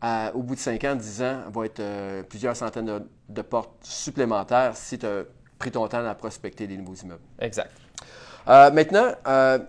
à- 0.01 0.31
au 0.35 0.41
bout 0.43 0.55
de 0.55 0.59
5 0.59 0.83
ans, 0.85 0.95
10 0.95 1.21
ans, 1.21 1.39
va 1.53 1.65
être 1.65 1.79
euh, 1.79 2.23
plusieurs 2.23 2.55
centaines 2.55 2.85
de, 2.85 3.01
de 3.29 3.41
portes 3.41 3.71
supplémentaires 3.81 4.71
si 4.75 4.97
tu 4.97 5.05
as 5.05 5.23
pris 5.57 5.71
ton 5.71 5.87
temps 5.87 6.05
à 6.05 6.15
prospecter 6.15 6.67
des 6.67 6.77
nouveaux 6.77 6.95
immeubles. 6.95 7.21
Exact. 7.39 7.71
Euh, 8.47 8.71
maintenant, 8.71 9.11
euh, 9.27 9.59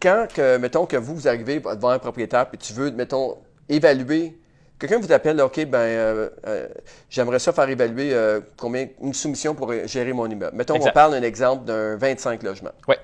quand, 0.00 0.26
que, 0.34 0.56
mettons, 0.56 0.86
que 0.86 0.96
vous, 0.96 1.14
vous 1.14 1.28
arrivez 1.28 1.60
devant 1.60 1.90
un 1.90 1.98
propriétaire 1.98 2.46
et 2.52 2.56
tu 2.56 2.72
veux, 2.72 2.90
mettons, 2.90 3.36
évaluer, 3.68 4.38
quelqu'un 4.78 4.98
vous 4.98 5.12
appelle, 5.12 5.40
OK, 5.40 5.64
ben, 5.66 6.30
j'aimerais 7.10 7.38
ça 7.38 7.52
faire 7.52 7.68
évaluer 7.68 8.16
combien, 8.56 8.86
une 9.02 9.12
soumission 9.12 9.54
pour 9.54 9.72
gérer 9.86 10.12
mon 10.12 10.26
immeuble. 10.26 10.56
Mettons, 10.56 10.74
Exact. 10.76 10.90
on 10.90 10.94
parle 10.94 11.12
d'un 11.12 11.22
exemple 11.22 11.64
d'un 11.66 11.96
25 11.96 12.42
logements. 12.42 12.70
Ouais. 12.86 12.98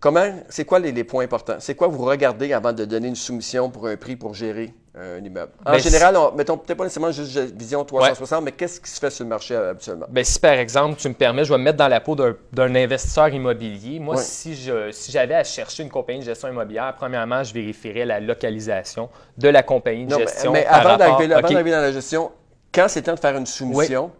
Comment, 0.00 0.26
c'est 0.48 0.64
quoi 0.64 0.78
les, 0.78 0.92
les 0.92 1.02
points 1.02 1.24
importants? 1.24 1.56
C'est 1.58 1.74
quoi 1.74 1.88
vous 1.88 2.04
regardez 2.04 2.52
avant 2.52 2.72
de 2.72 2.84
donner 2.84 3.08
une 3.08 3.16
soumission 3.16 3.68
pour 3.68 3.88
un 3.88 3.96
prix 3.96 4.14
pour 4.14 4.32
gérer 4.32 4.72
euh, 4.96 5.18
un 5.18 5.24
immeuble? 5.24 5.50
En 5.66 5.72
Ben, 5.72 5.78
général, 5.78 6.16
on, 6.16 6.30
mettons, 6.36 6.56
peut-être 6.56 6.78
pas 6.78 6.84
nécessairement 6.84 7.10
juste 7.10 7.36
Vision 7.56 7.84
360, 7.84 8.44
mais 8.44 8.52
qu'est-ce 8.52 8.80
qui 8.80 8.88
se 8.90 9.00
fait 9.00 9.10
sur 9.10 9.24
le 9.24 9.30
marché 9.30 9.56
euh, 9.56 9.70
habituellement? 9.72 10.06
Ben, 10.08 10.22
si 10.24 10.38
par 10.38 10.52
exemple, 10.52 10.96
tu 11.00 11.08
me 11.08 11.14
permets, 11.14 11.44
je 11.44 11.52
vais 11.52 11.58
me 11.58 11.64
mettre 11.64 11.78
dans 11.78 11.88
la 11.88 12.00
peau 12.00 12.14
d'un 12.14 12.74
investisseur 12.76 13.28
immobilier. 13.30 13.98
Moi, 13.98 14.14
Ouais. 14.14 14.22
si 14.22 14.54
je 14.54 14.92
si 14.92 15.10
j'avais 15.10 15.34
à 15.34 15.42
chercher 15.42 15.82
une 15.82 15.90
compagnie 15.90 16.20
de 16.20 16.24
gestion 16.26 16.48
immobilière, 16.48 16.94
premièrement, 16.96 17.42
je 17.42 17.52
vérifierais 17.52 18.04
la 18.04 18.20
localisation 18.20 19.08
de 19.36 19.48
la 19.48 19.64
compagnie 19.64 20.06
de 20.06 20.12
Non, 20.12 20.18
mais- 20.18 20.26
gestion. 20.26 20.52
mais, 20.52 20.62
par 20.62 20.86
avant 20.86 20.96
d'arriver 20.96 21.26
dans 21.72 21.80
la 21.80 21.90
gestion, 21.90 22.30
quand 22.72 22.86
c'est 22.86 23.02
temps 23.02 23.14
de 23.14 23.20
faire 23.20 23.36
une 23.36 23.46
soumission, 23.46 24.12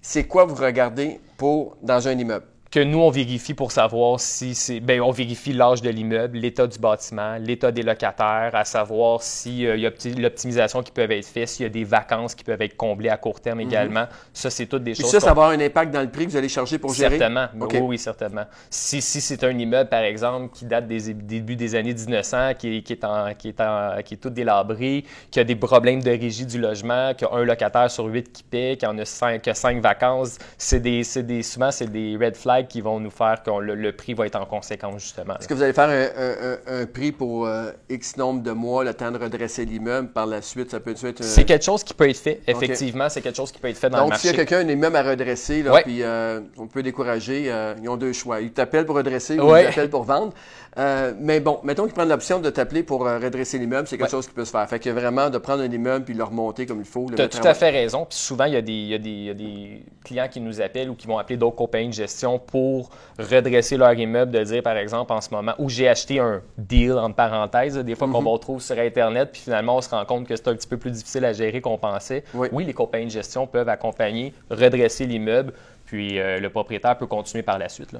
c'est 0.00 0.24
quoi 0.28 0.44
vous 0.44 0.54
regardez 0.54 1.18
pour 1.36 1.76
dans 1.82 2.06
un 2.06 2.12
immeuble? 2.12 2.46
Que 2.74 2.80
nous, 2.80 2.98
on 2.98 3.10
vérifie 3.10 3.54
pour 3.54 3.70
savoir 3.70 4.18
si 4.18 4.52
c'est. 4.56 4.80
Ben, 4.80 5.00
on 5.00 5.12
vérifie 5.12 5.52
l'âge 5.52 5.80
de 5.80 5.90
l'immeuble, 5.90 6.38
l'état 6.38 6.66
du 6.66 6.76
bâtiment, 6.78 7.36
l'état 7.38 7.70
des 7.70 7.82
locataires, 7.84 8.50
à 8.52 8.64
savoir 8.64 9.22
s'il 9.22 9.60
y 9.60 9.68
a 9.86 9.90
opti- 9.90 10.20
l'optimisation 10.20 10.82
qui 10.82 10.90
peut 10.90 11.08
être 11.08 11.24
faite, 11.24 11.48
s'il 11.48 11.62
y 11.62 11.66
a 11.66 11.68
des 11.68 11.84
vacances 11.84 12.34
qui 12.34 12.42
peuvent 12.42 12.60
être 12.62 12.76
comblées 12.76 13.10
à 13.10 13.16
court 13.16 13.40
terme 13.40 13.60
également. 13.60 14.06
Ça, 14.32 14.50
c'est 14.50 14.66
toutes 14.66 14.82
des 14.82 14.90
Mhm. 14.90 14.94
Puis 14.96 15.02
choses. 15.04 15.12
ça, 15.12 15.20
ça 15.20 15.26
va 15.26 15.30
avoir 15.32 15.50
un 15.50 15.60
impact 15.60 15.92
dans 15.94 16.00
le 16.00 16.10
prix 16.10 16.26
que 16.26 16.30
vous 16.32 16.36
allez 16.36 16.48
charger 16.48 16.78
pour 16.78 16.92
gérer? 16.92 17.10
Certainement. 17.18 17.46
Oui, 17.60 17.78
oui, 17.80 17.98
certainement. 17.98 18.44
Si, 18.68 19.00
si 19.00 19.20
c'est 19.20 19.44
un 19.44 19.56
immeuble, 19.56 19.88
par 19.88 20.02
exemple, 20.02 20.52
qui 20.52 20.64
date 20.64 20.88
des 20.88 21.14
débuts 21.14 21.54
des 21.54 21.76
années 21.76 21.94
1900, 21.94 22.54
qui 22.58 22.78
est, 22.78 22.82
qui 22.82 22.94
est, 22.94 23.04
en, 23.04 23.34
qui 23.38 23.50
est, 23.50 23.60
en- 23.60 24.02
qui 24.04 24.14
est 24.14 24.16
tout 24.16 24.30
délabré, 24.30 25.04
qui 25.30 25.38
a 25.38 25.44
des 25.44 25.54
problèmes 25.54 26.02
de 26.02 26.10
régie 26.10 26.44
du 26.44 26.58
logement, 26.60 27.14
qui 27.14 27.24
a 27.24 27.28
un 27.32 27.44
locataire 27.44 27.88
sur 27.88 28.06
huit 28.06 28.32
qui 28.32 28.42
paie, 28.42 28.76
qui 28.76 28.84
en 28.84 28.98
a 28.98 29.04
cinq, 29.04 29.48
cinq 29.54 29.80
vacances, 29.80 30.38
c'est 30.58 30.80
des, 30.80 31.04
c'est 31.04 31.22
des, 31.22 31.42
souvent, 31.44 31.70
c'est 31.70 31.90
des 31.90 32.16
red 32.20 32.34
flags 32.36 32.63
qui 32.64 32.80
vont 32.80 33.00
nous 33.00 33.10
faire 33.10 33.42
que 33.42 33.50
le, 33.50 33.92
prix 33.92 34.14
va 34.14 34.26
être 34.26 34.40
en 34.40 34.46
conséquence, 34.46 35.02
justement. 35.02 35.36
Est-ce 35.38 35.48
que 35.48 35.54
vous 35.54 35.62
allez 35.62 35.72
faire 35.72 35.88
un, 35.88 36.86
prix 36.86 37.12
pour 37.12 37.46
euh, 37.46 37.70
X 37.88 38.16
nombre 38.16 38.42
de 38.42 38.50
mois, 38.50 38.84
le 38.84 38.94
temps 38.94 39.10
de 39.10 39.18
redresser 39.18 39.64
l'immeuble? 39.64 40.08
Par 40.08 40.26
la 40.26 40.42
suite? 40.42 40.70
Ça 40.70 40.80
peut 40.80 40.92
être. 40.92 41.22
C'est 41.22 41.44
quelque 41.44 41.64
chose 41.64 41.84
qui 41.84 41.94
peut 41.94 42.08
être 42.08 42.16
fait, 42.16 42.40
effectivement. 42.46 43.08
C'est 43.08 43.20
quelque 43.20 43.36
chose 43.36 43.52
qui 43.52 43.58
peut 43.58 43.68
être 43.68 43.78
fait 43.78 43.90
dans 43.90 43.98
Donc, 43.98 44.06
le 44.06 44.10
marché. 44.10 44.28
Donc, 44.28 44.36
s'il 44.36 44.38
y 44.38 44.42
a 44.42 44.46
quelqu'un, 44.46 44.68
un 44.68 44.72
immeuble 44.72 44.96
à 44.96 45.02
redresser, 45.02 45.62
là, 45.62 45.82
puis 45.82 46.02
euh, 46.02 46.40
on 46.56 46.66
peut 46.66 46.82
décourager, 46.82 47.44
euh, 47.48 47.74
ils 47.82 47.88
ont 47.88 47.96
deux 47.96 48.12
choix. 48.12 48.40
Ils 48.40 48.52
t'appellent 48.52 48.86
pour 48.86 48.96
redresser 48.96 49.38
ou 49.38 49.56
ils 49.56 49.64
t'appellent 49.64 49.90
pour 49.90 50.04
vendre. 50.04 50.32
Mais 50.76 51.40
bon, 51.40 51.60
mettons 51.62 51.84
qu'ils 51.84 51.94
prennent 51.94 52.08
l'option 52.08 52.40
de 52.40 52.50
t'appeler 52.50 52.82
pour 52.82 53.00
redresser 53.00 53.58
l'immeuble, 53.58 53.86
c'est 53.86 53.98
quelque 53.98 54.10
chose 54.10 54.26
qui 54.26 54.34
peut 54.34 54.44
se 54.44 54.50
faire. 54.50 54.68
Fait 54.68 54.78
que 54.78 54.90
vraiment, 54.90 55.30
de 55.30 55.38
prendre 55.38 55.62
un 55.62 55.70
immeuble 55.70 56.04
puis 56.04 56.14
le 56.14 56.24
remonter 56.24 56.66
comme 56.66 56.80
il 56.80 56.86
faut. 56.86 57.06
Tu 57.14 57.20
as 57.20 57.28
tout 57.28 57.46
à 57.46 57.54
fait 57.54 57.70
raison. 57.70 58.06
Puis 58.06 58.18
souvent, 58.18 58.44
il 58.44 58.54
y, 58.54 58.56
a 58.56 58.62
des, 58.62 58.72
il, 58.72 58.88
y 58.88 58.94
a 58.94 58.98
des, 58.98 59.10
il 59.10 59.24
y, 59.24 59.30
a 59.30 59.34
des, 59.34 59.82
clients 60.04 60.28
qui 60.28 60.40
nous 60.40 60.60
appellent 60.60 60.90
ou 60.90 60.94
qui 60.94 61.06
vont 61.06 61.18
appeler 61.18 61.36
d'autres 61.36 61.56
compagnies 61.56 61.88
de 61.88 61.94
gestion 61.94 62.38
pour 62.38 62.90
redresser 63.18 63.76
leur 63.76 63.94
immeuble, 63.94 64.32
de 64.32 64.42
dire 64.42 64.62
par 64.62 64.76
exemple 64.76 65.12
en 65.12 65.20
ce 65.20 65.30
moment 65.30 65.54
où 65.58 65.68
j'ai 65.68 65.88
acheté 65.88 66.18
un 66.18 66.42
deal 66.58 66.92
entre 66.92 67.16
parenthèses, 67.16 67.76
des 67.78 67.94
fois 67.94 68.08
qu'on 68.08 68.22
mm-hmm. 68.22 68.28
retrouve 68.28 68.60
sur 68.60 68.78
Internet, 68.78 69.30
puis 69.32 69.42
finalement 69.42 69.76
on 69.76 69.80
se 69.80 69.90
rend 69.90 70.04
compte 70.04 70.26
que 70.26 70.36
c'est 70.36 70.48
un 70.48 70.54
petit 70.54 70.68
peu 70.68 70.76
plus 70.76 70.90
difficile 70.90 71.24
à 71.24 71.32
gérer 71.32 71.60
qu'on 71.60 71.78
pensait. 71.78 72.24
Oui. 72.34 72.64
les 72.64 72.74
compagnies 72.74 73.06
de 73.06 73.10
gestion 73.10 73.46
peuvent 73.46 73.68
accompagner, 73.68 74.34
redresser 74.50 75.06
l'immeuble, 75.06 75.52
puis 75.86 76.18
euh, 76.18 76.38
le 76.38 76.50
propriétaire 76.50 76.96
peut 76.96 77.06
continuer 77.06 77.42
par 77.42 77.58
la 77.58 77.68
suite. 77.68 77.94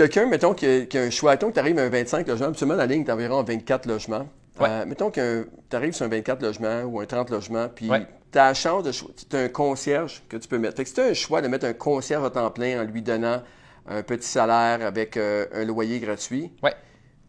Quelqu'un, 0.00 0.24
mettons, 0.24 0.54
qui 0.54 0.64
a, 0.66 1.00
un 1.02 1.10
choix, 1.10 1.32
mettons 1.32 1.48
que 1.48 1.52
tu 1.52 1.58
arrives 1.58 1.78
à 1.78 1.82
un 1.82 1.90
25 1.90 2.26
logements, 2.26 2.48
absolument 2.48 2.78
la 2.78 2.86
ligne 2.86 3.02
est 3.02 3.10
environ 3.10 3.42
24 3.42 3.84
logements. 3.84 4.26
Euh, 4.62 4.86
mettons 4.86 5.10
que 5.10 5.46
tu 5.68 5.76
arrives 5.76 5.92
sur 5.92 6.06
un 6.06 6.08
24 6.08 6.40
logements 6.40 6.82
ou 6.84 7.00
un 7.00 7.04
30 7.04 7.28
logements, 7.28 7.68
puis 7.68 7.90
tu 8.32 8.38
as 8.38 8.46
la 8.46 8.54
chance 8.54 8.82
de 8.82 8.92
tu 8.92 9.36
as 9.36 9.40
un 9.40 9.48
concierge 9.48 10.22
que 10.26 10.38
tu 10.38 10.48
peux 10.48 10.56
mettre. 10.56 10.78
Fait 10.78 10.84
que 10.84 10.88
si 10.88 10.94
tu 10.94 11.02
as 11.02 11.04
un 11.04 11.12
choix 11.12 11.42
de 11.42 11.48
mettre 11.48 11.66
un 11.66 11.74
concierge 11.74 12.24
à 12.24 12.30
temps 12.30 12.50
plein 12.50 12.80
en 12.80 12.84
lui 12.84 13.02
donnant 13.02 13.42
un 13.86 14.02
petit 14.02 14.26
salaire 14.26 14.86
avec 14.86 15.18
euh, 15.18 15.44
un 15.52 15.66
loyer 15.66 16.00
gratuit, 16.00 16.50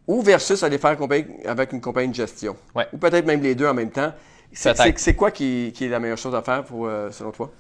ou 0.08 0.22
versus 0.22 0.64
aller 0.64 0.78
faire 0.78 0.98
avec 1.46 1.74
une 1.74 1.82
compagnie 1.82 2.12
de 2.12 2.16
gestion, 2.16 2.56
ou 2.94 2.98
peut-être 2.98 3.26
même 3.26 3.42
les 3.42 3.54
deux 3.54 3.68
en 3.68 3.74
même 3.74 3.92
temps, 3.92 4.14
c'est 4.54 5.16
quoi 5.18 5.32
qui, 5.32 5.74
est 5.78 5.90
la 5.90 6.00
meilleure 6.00 6.18
chose 6.18 6.36
à 6.36 6.42
faire 6.42 6.64
pour, 6.64 6.88
euh, 6.88 7.12
selon 7.12 7.32
toi? 7.32 7.52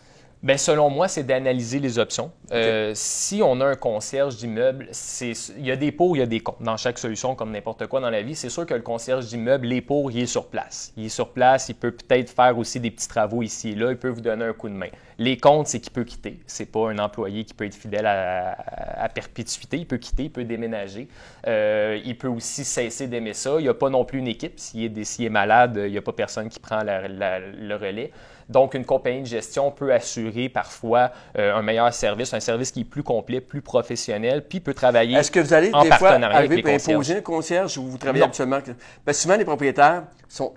Bien, 0.43 0.57
selon 0.57 0.89
moi, 0.89 1.07
c'est 1.07 1.21
d'analyser 1.21 1.79
les 1.79 1.99
options. 1.99 2.31
Euh, 2.51 2.93
si 2.95 3.43
on 3.43 3.61
a 3.61 3.65
un 3.67 3.75
concierge 3.75 4.37
d'immeuble, 4.37 4.87
il 5.21 5.65
y 5.67 5.69
a 5.69 5.75
des 5.75 5.91
pots, 5.91 6.15
il 6.15 6.19
y 6.19 6.21
a 6.23 6.25
des 6.25 6.39
comptes 6.39 6.63
dans 6.63 6.77
chaque 6.77 6.97
solution, 6.97 7.35
comme 7.35 7.51
n'importe 7.51 7.85
quoi 7.85 7.99
dans 7.99 8.09
la 8.09 8.23
vie. 8.23 8.33
C'est 8.33 8.49
sûr 8.49 8.65
que 8.65 8.73
le 8.73 8.81
concierge 8.81 9.27
d'immeuble, 9.27 9.67
les 9.67 9.81
pots, 9.81 10.09
il 10.09 10.17
est 10.17 10.25
sur 10.25 10.47
place. 10.47 10.93
Il 10.97 11.05
est 11.05 11.09
sur 11.09 11.29
place, 11.29 11.69
il 11.69 11.75
peut 11.75 11.91
peut-être 11.91 12.31
faire 12.31 12.57
aussi 12.57 12.79
des 12.79 12.89
petits 12.89 13.07
travaux 13.07 13.43
ici 13.43 13.69
et 13.69 13.75
là, 13.75 13.91
il 13.91 13.97
peut 13.97 14.09
vous 14.09 14.21
donner 14.21 14.45
un 14.45 14.53
coup 14.53 14.67
de 14.67 14.73
main. 14.73 14.89
Les 15.19 15.37
comptes, 15.37 15.67
c'est 15.67 15.79
qu'il 15.79 15.93
peut 15.93 16.05
quitter. 16.05 16.39
C'est 16.47 16.65
pas 16.65 16.89
un 16.89 16.97
employé 16.97 17.43
qui 17.43 17.53
peut 17.53 17.65
être 17.65 17.75
fidèle 17.75 18.07
à, 18.07 19.09
perpétuité. 19.13 19.77
Il 19.77 19.85
peut 19.85 19.97
quitter, 19.97 20.23
il 20.23 20.31
peut 20.31 20.43
déménager. 20.43 21.07
Euh, 21.45 21.99
il 22.03 22.17
peut 22.17 22.29
aussi 22.29 22.65
cesser 22.65 23.05
d'aimer 23.05 23.33
ça. 23.33 23.57
Il 23.59 23.63
n'y 23.63 23.69
a 23.69 23.75
pas 23.75 23.91
non 23.91 24.05
plus 24.05 24.17
une 24.17 24.27
équipe. 24.27 24.59
S'il 24.59 24.85
est, 24.85 25.19
est, 25.19 25.29
malade, 25.29 25.79
il 25.85 25.91
n'y 25.91 25.99
a 25.99 26.01
pas 26.01 26.13
personne 26.13 26.49
qui 26.49 26.59
prend 26.59 26.81
le 26.83 27.75
relais. 27.75 28.11
Donc, 28.51 28.73
une 28.73 28.85
compagnie 28.85 29.21
de 29.21 29.27
gestion 29.27 29.71
peut 29.71 29.93
assurer 29.93 30.49
parfois 30.49 31.11
euh, 31.37 31.55
un 31.55 31.61
meilleur 31.61 31.93
service, 31.93 32.33
un 32.33 32.39
service 32.39 32.71
qui 32.71 32.81
est 32.81 32.85
plus 32.85 33.03
complet, 33.03 33.39
plus 33.41 33.61
professionnel, 33.61 34.45
puis 34.47 34.59
peut 34.59 34.73
travailler 34.73 35.17
Est-ce 35.17 35.31
que 35.31 35.39
vous 35.39 35.53
allez 35.53 35.71
des 35.71 35.91
fois 35.91 36.11
arriver 36.11 36.63
à 36.65 36.75
imposer 36.75 37.17
un 37.17 37.21
concierge 37.21 37.77
ou 37.77 37.87
vous 37.87 37.97
travaillez 37.97 38.23
habituellement? 38.23 38.59
Ben, 39.05 39.13
souvent, 39.13 39.37
les 39.37 39.45
propriétaires 39.45 40.03
sont 40.27 40.53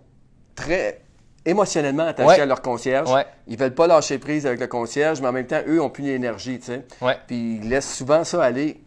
très 0.55 1.01
émotionnellement 1.47 2.07
attachés 2.07 2.43
à 2.43 2.47
leur 2.47 2.63
concierge. 2.63 3.09
Ils 3.47 3.55
ne 3.55 3.59
veulent 3.59 3.75
pas 3.75 3.87
lâcher 3.87 4.19
prise 4.19 4.47
avec 4.47 4.61
le 4.61 4.67
concierge, 4.67 5.21
mais 5.21 5.29
en 5.29 5.33
même 5.33 5.47
temps, 5.47 5.61
eux 5.67 5.81
ont 5.81 5.91
plus 5.91 6.05
d'énergie, 6.05 6.59
tu 6.59 6.67
sais. 6.67 6.85
Puis 7.27 7.61
ils 7.63 7.69
laissent 7.69 7.95
souvent 7.95 8.25
ça 8.25 8.43
aller 8.43 8.81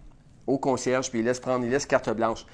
au 0.45 0.57
concierge, 0.57 1.09
puis 1.09 1.19
ils 1.19 1.25
laissent 1.25 1.39
prendre, 1.39 1.65
ils 1.65 1.71
laissent 1.71 1.85
carte 1.85 2.09
blanche. 2.09 2.45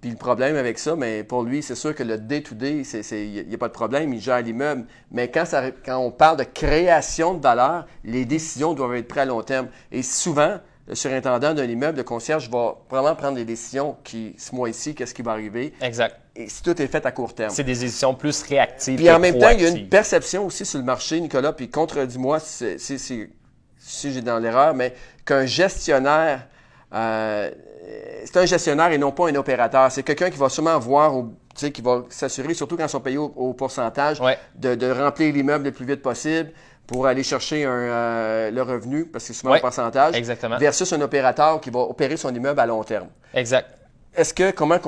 Puis 0.00 0.10
le 0.10 0.16
problème 0.16 0.54
avec 0.54 0.78
ça, 0.78 0.94
mais 0.94 1.24
pour 1.24 1.42
lui, 1.42 1.60
c'est 1.60 1.74
sûr 1.74 1.92
que 1.92 2.04
le 2.04 2.18
day-to-day, 2.18 2.82
il 3.10 3.48
n'y 3.48 3.54
a 3.54 3.58
pas 3.58 3.66
de 3.66 3.72
problème, 3.72 4.14
il 4.14 4.20
gère 4.20 4.40
l'immeuble. 4.40 4.86
Mais 5.10 5.28
quand, 5.28 5.44
ça, 5.44 5.72
quand 5.84 5.98
on 5.98 6.12
parle 6.12 6.36
de 6.36 6.44
création 6.44 7.34
de 7.34 7.42
valeur, 7.42 7.84
les 8.04 8.24
décisions 8.24 8.74
doivent 8.74 8.94
être 8.94 9.08
prises 9.08 9.22
à 9.22 9.24
long 9.24 9.42
terme. 9.42 9.68
Et 9.90 10.04
souvent, 10.04 10.58
le 10.86 10.94
surintendant 10.94 11.52
d'un 11.52 11.64
immeuble, 11.64 11.98
le 11.98 12.04
concierge, 12.04 12.48
va 12.48 12.76
vraiment 12.88 13.16
prendre 13.16 13.34
des 13.34 13.44
décisions 13.44 13.96
qui, 14.04 14.36
ce 14.38 14.54
mois-ci, 14.54 14.94
qu'est-ce 14.94 15.14
qui 15.14 15.22
va 15.22 15.32
arriver. 15.32 15.74
Exact. 15.80 16.16
Et 16.36 16.48
si 16.48 16.62
tout 16.62 16.80
est 16.80 16.86
fait 16.86 17.04
à 17.04 17.10
court 17.10 17.34
terme. 17.34 17.50
C'est 17.50 17.64
des 17.64 17.74
décisions 17.74 18.14
plus 18.14 18.40
réactives. 18.42 18.96
Puis 18.96 19.10
en 19.10 19.18
même 19.18 19.36
temps, 19.36 19.50
il 19.50 19.60
y 19.60 19.66
a 19.66 19.68
une 19.68 19.88
perception 19.88 20.46
aussi 20.46 20.64
sur 20.64 20.78
le 20.78 20.84
marché, 20.84 21.20
Nicolas, 21.20 21.52
puis 21.52 21.68
contredis-moi 21.68 22.38
si, 22.38 22.78
si 22.78 24.12
j'ai 24.12 24.22
dans 24.22 24.38
l'erreur, 24.38 24.74
mais 24.74 24.94
qu'un 25.24 25.44
gestionnaire 25.44 26.46
euh, 26.94 27.50
c'est 28.24 28.36
un 28.36 28.46
gestionnaire 28.46 28.92
et 28.92 28.98
non 28.98 29.12
pas 29.12 29.28
un 29.28 29.34
opérateur. 29.34 29.90
C'est 29.90 30.02
quelqu'un 30.02 30.30
qui 30.30 30.38
va 30.38 30.48
sûrement 30.48 30.78
voir, 30.78 31.12
qui 31.54 31.82
va 31.82 32.04
s'assurer, 32.08 32.54
surtout 32.54 32.76
quand 32.76 32.84
ils 32.84 32.88
sont 32.88 33.00
payés 33.00 33.18
au, 33.18 33.52
pourcentage, 33.54 34.20
de, 34.54 34.90
remplir 34.90 35.32
l'immeuble 35.32 35.64
le 35.64 35.72
plus 35.72 35.86
vite 35.86 36.02
possible 36.02 36.50
pour 36.86 37.06
aller 37.06 37.22
chercher 37.22 37.64
euh, 37.66 38.50
le 38.50 38.62
revenu, 38.62 39.04
parce 39.04 39.24
que 39.24 39.34
c'est 39.34 39.40
souvent 39.40 39.52
un 39.52 39.60
pourcentage, 39.60 40.14
exactement. 40.16 40.56
versus 40.56 40.90
un 40.92 41.00
opérateur 41.02 41.60
qui 41.60 41.68
va 41.68 41.80
opérer 41.80 42.16
son 42.16 42.34
immeuble 42.34 42.58
à 42.58 42.66
long 42.66 42.82
terme. 42.82 43.08
Exact. 43.34 43.77
Est-ce 44.18 44.34
que 44.34 44.50
comment, 44.50 44.80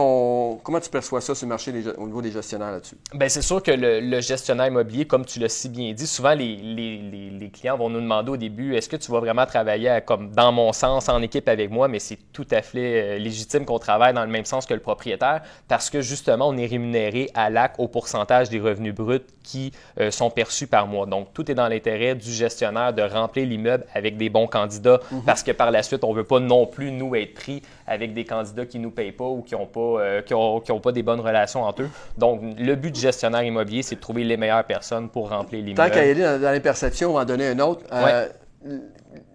comment 0.61 0.81
tu 0.81 0.91
perçois 0.91 1.21
ça 1.21 1.37
sur 1.37 1.47
le 1.47 1.51
marché 1.51 1.73
au 1.99 2.07
niveau 2.07 2.21
des 2.21 2.33
gestionnaires 2.33 2.73
là-dessus? 2.73 2.97
Bien, 3.15 3.29
c'est 3.29 3.43
sûr 3.43 3.63
que 3.63 3.71
le, 3.71 4.21
gestionnaire 4.21 4.67
immobilier, 4.67 5.07
comme 5.07 5.25
tu 5.25 5.39
l'as 5.39 5.49
si 5.49 5.69
bien 5.69 5.93
dit, 5.93 6.09
souvent 6.09 6.35
les, 6.35 7.51
clients 7.55 7.77
vont 7.77 7.89
nous 7.89 8.01
demander 8.01 8.33
au 8.33 8.37
début 8.37 8.75
est-ce 8.75 8.89
que 8.89 8.97
tu 8.97 9.13
vas 9.13 9.21
vraiment 9.21 9.47
travailler 9.47 10.01
comme 10.05 10.33
dans 10.33 10.51
mon 10.51 10.73
sens, 10.73 11.09
en 11.09 11.23
équipe 11.23 11.49
avec 11.49 11.71
moi, 11.71 11.87
mais 11.87 12.01
c'est 12.01 12.19
tout 12.33 12.47
à 12.51 12.61
fait 12.61 13.19
euh, 13.19 13.19
légitime 13.19 13.65
qu'on 13.65 13.79
travaille 13.79 14.15
dans 14.15 14.25
le 14.25 14.31
même 14.31 14.45
sens 14.45 14.67
que 14.67 14.75
le 14.75 14.81
propriétaire 14.81 15.43
parce 15.69 15.91
que 15.91 16.01
justement, 16.01 16.49
on 16.49 16.57
est 16.57 16.67
rémunéré 16.67 17.31
à 17.35 17.51
l'acte 17.51 17.77
au 17.79 17.87
pourcentage 17.87 18.49
des 18.51 18.59
revenus 18.59 18.95
bruts 18.97 19.21
qui 19.45 19.73
euh, 20.01 20.11
sont 20.11 20.31
perçus 20.31 20.67
par 20.67 20.89
mois. 20.89 21.07
Donc, 21.07 21.33
tout 21.35 21.49
est 21.49 21.55
dans 21.55 21.69
l'intérêt 21.69 22.17
du 22.17 22.33
gestionnaire 22.33 22.93
de 22.93 23.03
remplir 23.03 23.47
l'immeuble 23.47 23.85
avec 23.95 24.17
des 24.17 24.29
bons 24.29 24.49
candidats 24.49 24.99
mhm. 25.13 25.23
parce 25.25 25.45
que 25.45 25.53
par 25.53 25.71
la 25.71 25.85
suite, 25.85 26.03
on 26.03 26.11
ne 26.11 26.17
veut 26.17 26.25
pas 26.25 26.41
non 26.41 26.67
plus 26.67 26.91
nous 26.91 27.15
être 27.15 27.35
pris 27.35 27.63
avec 27.91 28.15
des 28.15 28.25
candidats 28.25 28.67
qui 28.67 28.79
ne 28.79 28.85
nous 28.85 28.93
payent 28.93 29.11
pas 29.11 29.27
ou 29.27 29.43
qui 29.43 29.55
n'ont 29.55 29.67
pas, 29.67 30.01
euh, 30.01 30.23
qui 30.23 30.33
ont, 30.33 30.81
pas 30.81 30.93
des 30.93 31.03
bonnes 31.03 31.19
relations 31.19 31.65
entre 31.65 31.83
eux. 31.83 31.91
Donc, 32.17 32.41
le 32.57 32.77
but 32.77 32.95
du 32.95 33.01
gestionnaire 33.01 33.43
immobilier, 33.43 33.83
c'est 33.83 33.97
de 33.97 34.01
trouver 34.01 34.23
les 34.23 34.37
meilleures 34.37 34.65
personnes 34.65 35.09
pour 35.09 35.29
remplir 35.29 35.61
l'immeuble. 35.61 35.89
Tant 35.89 35.93
qu'à 35.93 36.07
y 36.07 36.11
aller 36.11 36.39
dans, 36.39 36.53
les 36.53 36.61
perceptions, 36.61 37.11
on 37.11 37.15
va 37.15 37.23
en 37.23 37.25
donner 37.25 37.49
un 37.49 37.59
autre. 37.59 37.85
Euh, 37.93 38.29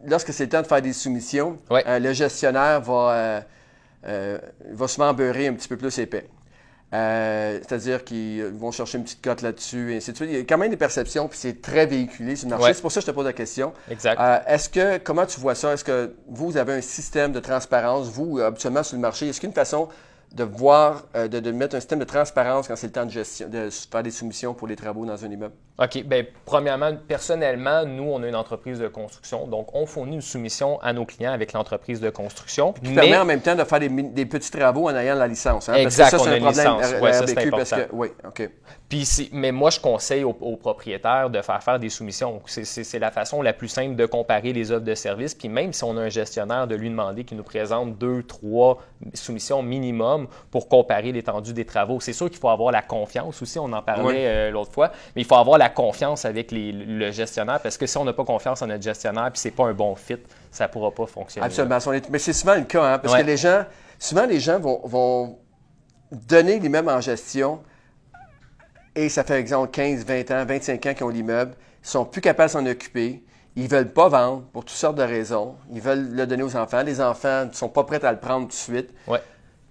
lorsque 0.06 0.32
c'est 0.32 0.46
le 0.46 0.50
temps 0.50 0.62
de 0.62 0.68
faire 0.68 0.82
des 0.82 0.94
soumissions, 0.94 1.58
euh, 1.70 2.00
le 2.00 2.14
gestionnaire 2.14 2.80
va, 2.80 3.44
va 4.04 4.88
souvent 4.88 5.14
beurrer 5.14 5.48
un 5.48 5.54
petit 5.54 5.68
peu 5.68 5.76
plus 5.76 6.00
épais. 6.00 6.26
Euh, 6.94 7.60
c'est-à-dire 7.62 8.04
qu'ils 8.04 8.44
vont 8.46 8.72
chercher 8.72 9.00
une 9.00 9.04
petite 9.04 9.24
cote 9.24 9.42
là-dessus, 9.42 9.94
et 9.94 9.98
ainsi 9.98 10.12
de 10.12 10.16
suite. 10.16 10.30
Il 10.32 10.38
y 10.38 10.40
a 10.40 10.44
quand 10.44 10.58
même 10.58 10.70
des 10.70 10.78
perceptions, 10.78 11.28
puis 11.28 11.38
c'est 11.38 11.62
très 11.62 11.86
véhiculé 11.86 12.36
sur 12.36 12.48
le 12.48 12.56
marché. 12.56 12.74
C'est 12.74 12.82
pour 12.82 12.92
ça 12.92 13.00
que 13.00 13.06
je 13.06 13.12
te 13.12 13.16
pose 13.16 13.26
la 13.26 13.34
question. 13.34 13.74
Exact. 13.90 14.20
Euh, 14.20 14.40
est-ce 14.48 14.70
que, 14.70 14.98
comment 15.00 15.26
tu 15.26 15.40
vois 15.40 15.56
ça? 15.56 15.74
Est-ce 15.74 15.84
que 15.84 16.14
vous 16.28 16.58
avez 16.58 16.74
un 16.74 16.82
système 16.82 17.32
de 17.32 17.40
transparence, 17.40 18.08
vous, 18.08 18.40
habituellement 18.40 18.84
sur 18.84 18.96
le 18.96 19.02
marché? 19.02 19.28
Est-ce 19.28 19.40
qu'il 19.40 19.48
y 19.48 19.50
a 19.50 19.52
une 19.52 19.56
façon 19.56 19.90
de 20.34 20.44
voir, 20.44 21.04
euh, 21.16 21.28
de, 21.28 21.52
mettre 21.52 21.76
un 21.76 21.80
système 21.80 22.00
de 22.00 22.06
transparence 22.06 22.68
quand 22.68 22.76
c'est 22.76 22.88
le 22.88 22.94
temps 22.94 23.06
de, 23.06 23.12
gestion, 23.12 23.48
de 23.48 23.70
faire 23.70 24.04
des 24.04 24.12
soumissions 24.12 24.54
pour 24.54 24.68
les 24.68 24.76
travaux 24.76 25.06
dans 25.06 25.24
un 25.24 25.32
immeuble? 25.32 25.56
OK. 25.78 26.04
Bien, 26.04 26.24
premièrement, 26.46 26.92
personnellement, 27.08 27.86
nous, 27.86 28.04
on 28.04 28.24
a 28.24 28.28
une 28.28 28.36
entreprise 28.36 28.80
de 28.80 28.88
construction. 28.88 29.46
Donc, 29.48 29.76
on 29.76 29.86
fournit 29.86 30.16
une 30.16 30.22
soumission 30.22 30.80
à 30.82 30.94
nos 30.94 31.06
clients 31.06 31.34
avec 31.34 31.52
l'entreprise 31.52 32.00
de 32.00 32.10
construction. 32.10 32.72
Qui 32.74 32.90
mais... 32.90 33.02
permet 33.02 33.18
en 33.18 33.26
même 33.26 33.42
temps 33.42 33.56
de 33.56 33.64
faire 33.64 33.80
des, 33.80 34.26
petits 34.26 34.52
travaux 34.52 34.90
en 34.90 34.96
ayant 34.96 35.16
la 35.16 35.28
licence. 35.28 35.68
Hein? 35.68 35.74
Exact, 35.74 36.12
parce 36.12 36.14
que 36.14 36.18
ça, 36.18 36.24
c'est 36.24 36.38
un 36.38 36.42
problème 36.42 36.80
licence. 36.80 37.02
Ouais, 37.02 37.14
ça, 37.14 37.28
c'est 37.28 37.52
parce 37.52 37.72
que, 37.72 37.88
oui, 37.92 38.08
OK. 38.26 38.50
Puis, 38.88 39.30
mais 39.34 39.52
moi, 39.52 39.70
je 39.70 39.80
conseille 39.80 40.24
aux, 40.24 40.34
propriétaires 40.34 41.30
de 41.30 41.42
faire 41.42 41.62
faire 41.62 41.80
des 41.80 41.90
soumissions. 41.90 42.42
C'est 42.46 43.00
la 43.00 43.12
façon 43.12 43.42
la 43.42 43.52
plus 43.52 43.68
simple 43.68 43.96
de 43.96 44.06
comparer 44.06 44.54
les 44.54 44.72
offres 44.72 44.86
de 44.86 44.96
services. 44.96 45.34
Puis 45.34 45.50
même 45.50 45.74
si 45.74 45.84
on 45.84 45.98
a 45.98 46.02
un 46.02 46.10
gestionnaire, 46.10 46.68
de 46.68 46.76
lui 46.76 46.90
demander 46.90 47.24
qu'il 47.24 47.38
nous 47.38 47.44
présente 47.44 47.98
deux, 47.98 48.24
trois 48.24 48.82
soumissions 49.14 49.64
minimum 49.64 50.28
pour 50.52 50.70
comparer 50.70 51.12
l'étendue 51.12 51.54
des 51.54 51.66
travaux. 51.66 52.00
C'est 52.00 52.14
sûr 52.14 52.30
qu'il 52.30 52.40
faut 52.40 52.50
avoir 52.50 52.72
la 52.72 52.82
confiance 52.82 53.42
aussi, 53.42 53.60
on 53.60 53.72
en 53.74 53.82
parlait 53.82 54.28
euh, 54.28 54.52
l'autre 54.52 54.72
fois, 54.72 54.92
mais 55.16 55.24
il 55.24 55.26
faut 55.26 55.36
avoir 55.36 55.58
la 55.58 55.65
confiance 55.70 56.26
avec 56.26 56.52
le 56.52 57.12
gestionnaire 57.12 57.60
parce 57.62 57.78
que 57.78 57.86
si 57.86 57.98
on 57.98 58.04
n'a 58.04 58.14
pas 58.14 58.26
confiance 58.26 58.62
en 58.62 58.68
notre 58.68 58.84
gestionnaire 58.84 59.32
puis 59.32 59.40
c'est 59.40 59.52
pas 59.52 59.66
un 59.66 59.74
bon 59.74 59.96
fit, 59.96 60.18
ça 60.52 60.68
ne 60.68 60.72
pourra 60.72 60.92
pas 60.92 61.06
fonctionner. 61.06 61.46
Absolument. 61.46 61.78
Mais 62.10 62.20
c'est 62.20 62.34
souvent 62.34 62.56
le 62.56 62.64
cas, 62.64 62.94
hein, 62.94 63.00
parce 63.00 63.16
que 63.16 63.26
les 63.26 63.38
gens, 63.38 63.66
souvent 64.00 64.26
les 64.26 64.40
gens 64.40 64.60
vont, 64.60 64.82
vont 64.84 65.40
donner 66.12 66.60
l'immeuble 66.60 66.90
en 66.90 67.02
gestion 67.02 67.62
et 68.96 69.10
ça 69.10 69.24
fait 69.24 69.40
exemple 69.40 69.72
15, 69.72 70.06
20 70.06 70.32
ans, 70.32 70.46
25 70.46 70.86
ans 70.86 70.94
qu'ils 70.94 71.04
ont 71.04 71.10
l'immeuble, 71.10 71.54
ils 71.84 71.88
sont 71.88 72.06
plus 72.06 72.22
capables 72.22 72.48
de 72.48 72.54
s'en 72.54 72.66
occuper. 72.66 73.24
Ils 73.58 73.70
veulent 73.70 73.92
pas 73.92 74.10
vendre 74.10 74.44
pour 74.52 74.66
toutes 74.66 74.76
sortes 74.76 74.98
de 74.98 75.04
raisons. 75.04 75.56
Ils 75.72 75.82
veulent 75.82 76.10
le 76.12 76.28
donner 76.28 76.44
aux 76.44 76.58
enfants. 76.58 76.84
Les 76.84 77.00
enfants 77.00 77.46
ne 77.46 77.54
sont 77.54 77.70
pas 77.70 77.86
prêts 77.86 78.04
à 78.04 78.12
le 78.12 78.20
prendre 78.20 78.44
tout 78.44 78.50
de 78.50 78.54
suite. 78.54 78.90
Ouais. 79.08 79.22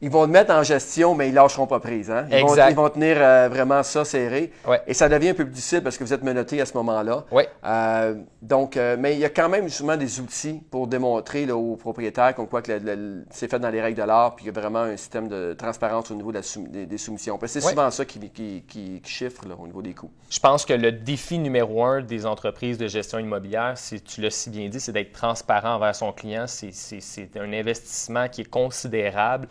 Ils 0.00 0.10
vont 0.10 0.26
te 0.26 0.30
mettre 0.30 0.52
en 0.52 0.62
gestion, 0.62 1.14
mais 1.14 1.28
ils 1.28 1.34
lâcheront 1.34 1.66
pas 1.66 1.80
prise. 1.80 2.10
Hein? 2.10 2.26
Ils, 2.30 2.40
vont, 2.42 2.48
Exact. 2.48 2.70
ils 2.70 2.76
vont 2.76 2.88
tenir 2.90 3.16
euh, 3.18 3.48
vraiment 3.50 3.82
ça 3.82 4.04
serré. 4.04 4.52
Ouais. 4.66 4.80
Et 4.86 4.92
ça 4.92 5.08
devient 5.08 5.30
un 5.30 5.34
peu 5.34 5.44
plus 5.44 5.54
difficile 5.54 5.82
parce 5.82 5.96
que 5.96 6.04
vous 6.04 6.12
êtes 6.12 6.22
menotté 6.22 6.60
à 6.60 6.66
ce 6.66 6.74
moment-là. 6.76 7.24
Oui. 7.30 7.44
Euh, 7.64 8.14
donc, 8.42 8.76
euh, 8.76 8.96
mais 8.98 9.14
il 9.14 9.20
y 9.20 9.24
a 9.24 9.30
quand 9.30 9.48
même 9.48 9.64
justement 9.68 9.96
des 9.96 10.20
outils 10.20 10.60
pour 10.70 10.86
démontrer 10.88 11.46
là, 11.46 11.56
aux 11.56 11.76
propriétaires 11.76 12.34
qu'on 12.34 12.44
quoi 12.46 12.60
que 12.60 12.72
le- 12.72 12.78
le- 12.94 13.24
c'est 13.30 13.50
fait 13.50 13.58
dans 13.58 13.70
les 13.70 13.80
règles 13.80 13.98
de 14.00 14.06
l'art, 14.06 14.36
puis 14.36 14.44
il 14.44 14.48
y 14.48 14.56
a 14.56 14.60
vraiment 14.60 14.80
un 14.80 14.96
système 14.96 15.28
de 15.28 15.54
transparence 15.54 16.10
au 16.10 16.14
niveau 16.14 16.30
de 16.32 16.36
la 16.36 16.42
soum- 16.42 16.68
des, 16.68 16.84
des 16.86 16.98
soumissions. 16.98 17.38
Parce 17.38 17.54
que 17.54 17.60
c'est 17.60 17.66
Ouais. 17.66 17.72
souvent 17.72 17.90
ça 17.90 18.04
qui, 18.04 18.18
qui, 18.30 18.62
qui- 18.68 19.00
qui 19.00 19.10
chiffre 19.10 19.46
là, 19.48 19.54
au 19.58 19.66
niveau 19.66 19.80
des 19.80 19.94
coûts. 19.94 20.10
Je 20.28 20.38
pense 20.40 20.66
que 20.66 20.74
le 20.74 20.92
défi 20.92 21.38
numéro 21.38 21.82
un 21.84 22.02
des 22.02 22.26
entreprises 22.26 22.76
de 22.76 22.88
gestion 22.88 23.18
immobilière, 23.18 23.72
c'est, 23.76 24.02
tu 24.04 24.20
l'as 24.20 24.30
si 24.30 24.50
bien 24.50 24.68
dit, 24.68 24.80
c'est 24.80 24.92
d'être 24.92 25.12
transparent 25.12 25.76
envers 25.76 25.94
son 25.94 26.12
client. 26.12 26.44
C'est 26.46 27.36
un 27.36 27.52
investissement 27.52 28.28
qui 28.28 28.42
est 28.42 28.50
considérable. 28.50 29.48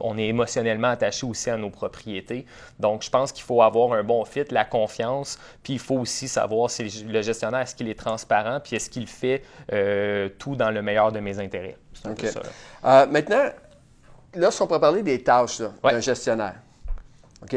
On 0.00 0.16
est 0.18 0.26
émotionnellement 0.26 0.88
attaché 0.88 1.26
aussi 1.26 1.50
à 1.50 1.56
nos 1.56 1.70
propriétés. 1.70 2.46
Donc, 2.78 3.02
je 3.02 3.10
pense 3.10 3.32
qu'il 3.32 3.42
faut 3.44 3.62
avoir 3.62 3.92
un 3.92 4.02
bon 4.02 4.24
fit, 4.24 4.44
la 4.50 4.64
confiance, 4.64 5.38
puis 5.62 5.74
il 5.74 5.78
faut 5.78 5.96
aussi 5.96 6.28
savoir 6.28 6.70
si 6.70 6.84
le 7.08 7.22
gestionnaire, 7.22 7.60
est-ce 7.60 7.74
qu'il 7.74 7.88
est 7.88 7.98
transparent, 7.98 8.60
puis 8.62 8.76
est-ce 8.76 8.88
qu'il 8.90 9.06
fait 9.06 9.42
euh, 9.72 10.28
tout 10.38 10.56
dans 10.56 10.70
le 10.70 10.82
meilleur 10.82 11.12
de 11.12 11.20
mes 11.20 11.38
intérêts. 11.38 11.76
C'est 11.94 12.08
un 12.08 12.14
peu 12.14 12.26
OK. 12.26 12.32
ça. 12.32 12.40
là. 12.40 13.02
Euh, 13.02 13.06
maintenant, 13.06 13.44
là, 14.34 14.50
si 14.50 14.62
on 14.62 14.66
peut 14.66 14.80
parler 14.80 15.02
des 15.02 15.22
tâches 15.22 15.60
Ouais. 15.82 15.92
d'un 15.92 16.00
gestionnaire. 16.00 16.54
OK? 17.42 17.56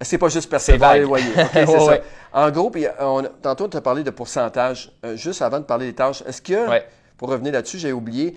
C'est 0.00 0.18
pas 0.18 0.28
juste 0.28 0.50
percevoir 0.50 0.90
vague. 0.92 1.00
les 1.00 1.06
loyers. 1.06 1.24
OK, 1.36 1.48
c'est 1.52 1.66
Ouais, 1.68 1.78
ça. 1.78 1.84
ouais. 1.86 2.02
En 2.32 2.50
gros, 2.50 2.68
puis 2.70 2.84
on, 3.00 3.22
tantôt, 3.40 3.68
tu 3.68 3.76
as 3.76 3.80
parlé 3.80 4.02
de 4.02 4.10
pourcentage. 4.10 4.90
Euh, 5.04 5.16
juste 5.16 5.40
avant 5.40 5.60
de 5.60 5.64
parler 5.64 5.86
des 5.86 5.94
tâches, 5.94 6.22
est-ce 6.26 6.42
que, 6.42 6.80
pour 7.16 7.28
revenir 7.28 7.52
là-dessus, 7.52 7.78
j'ai 7.78 7.92
oublié, 7.92 8.36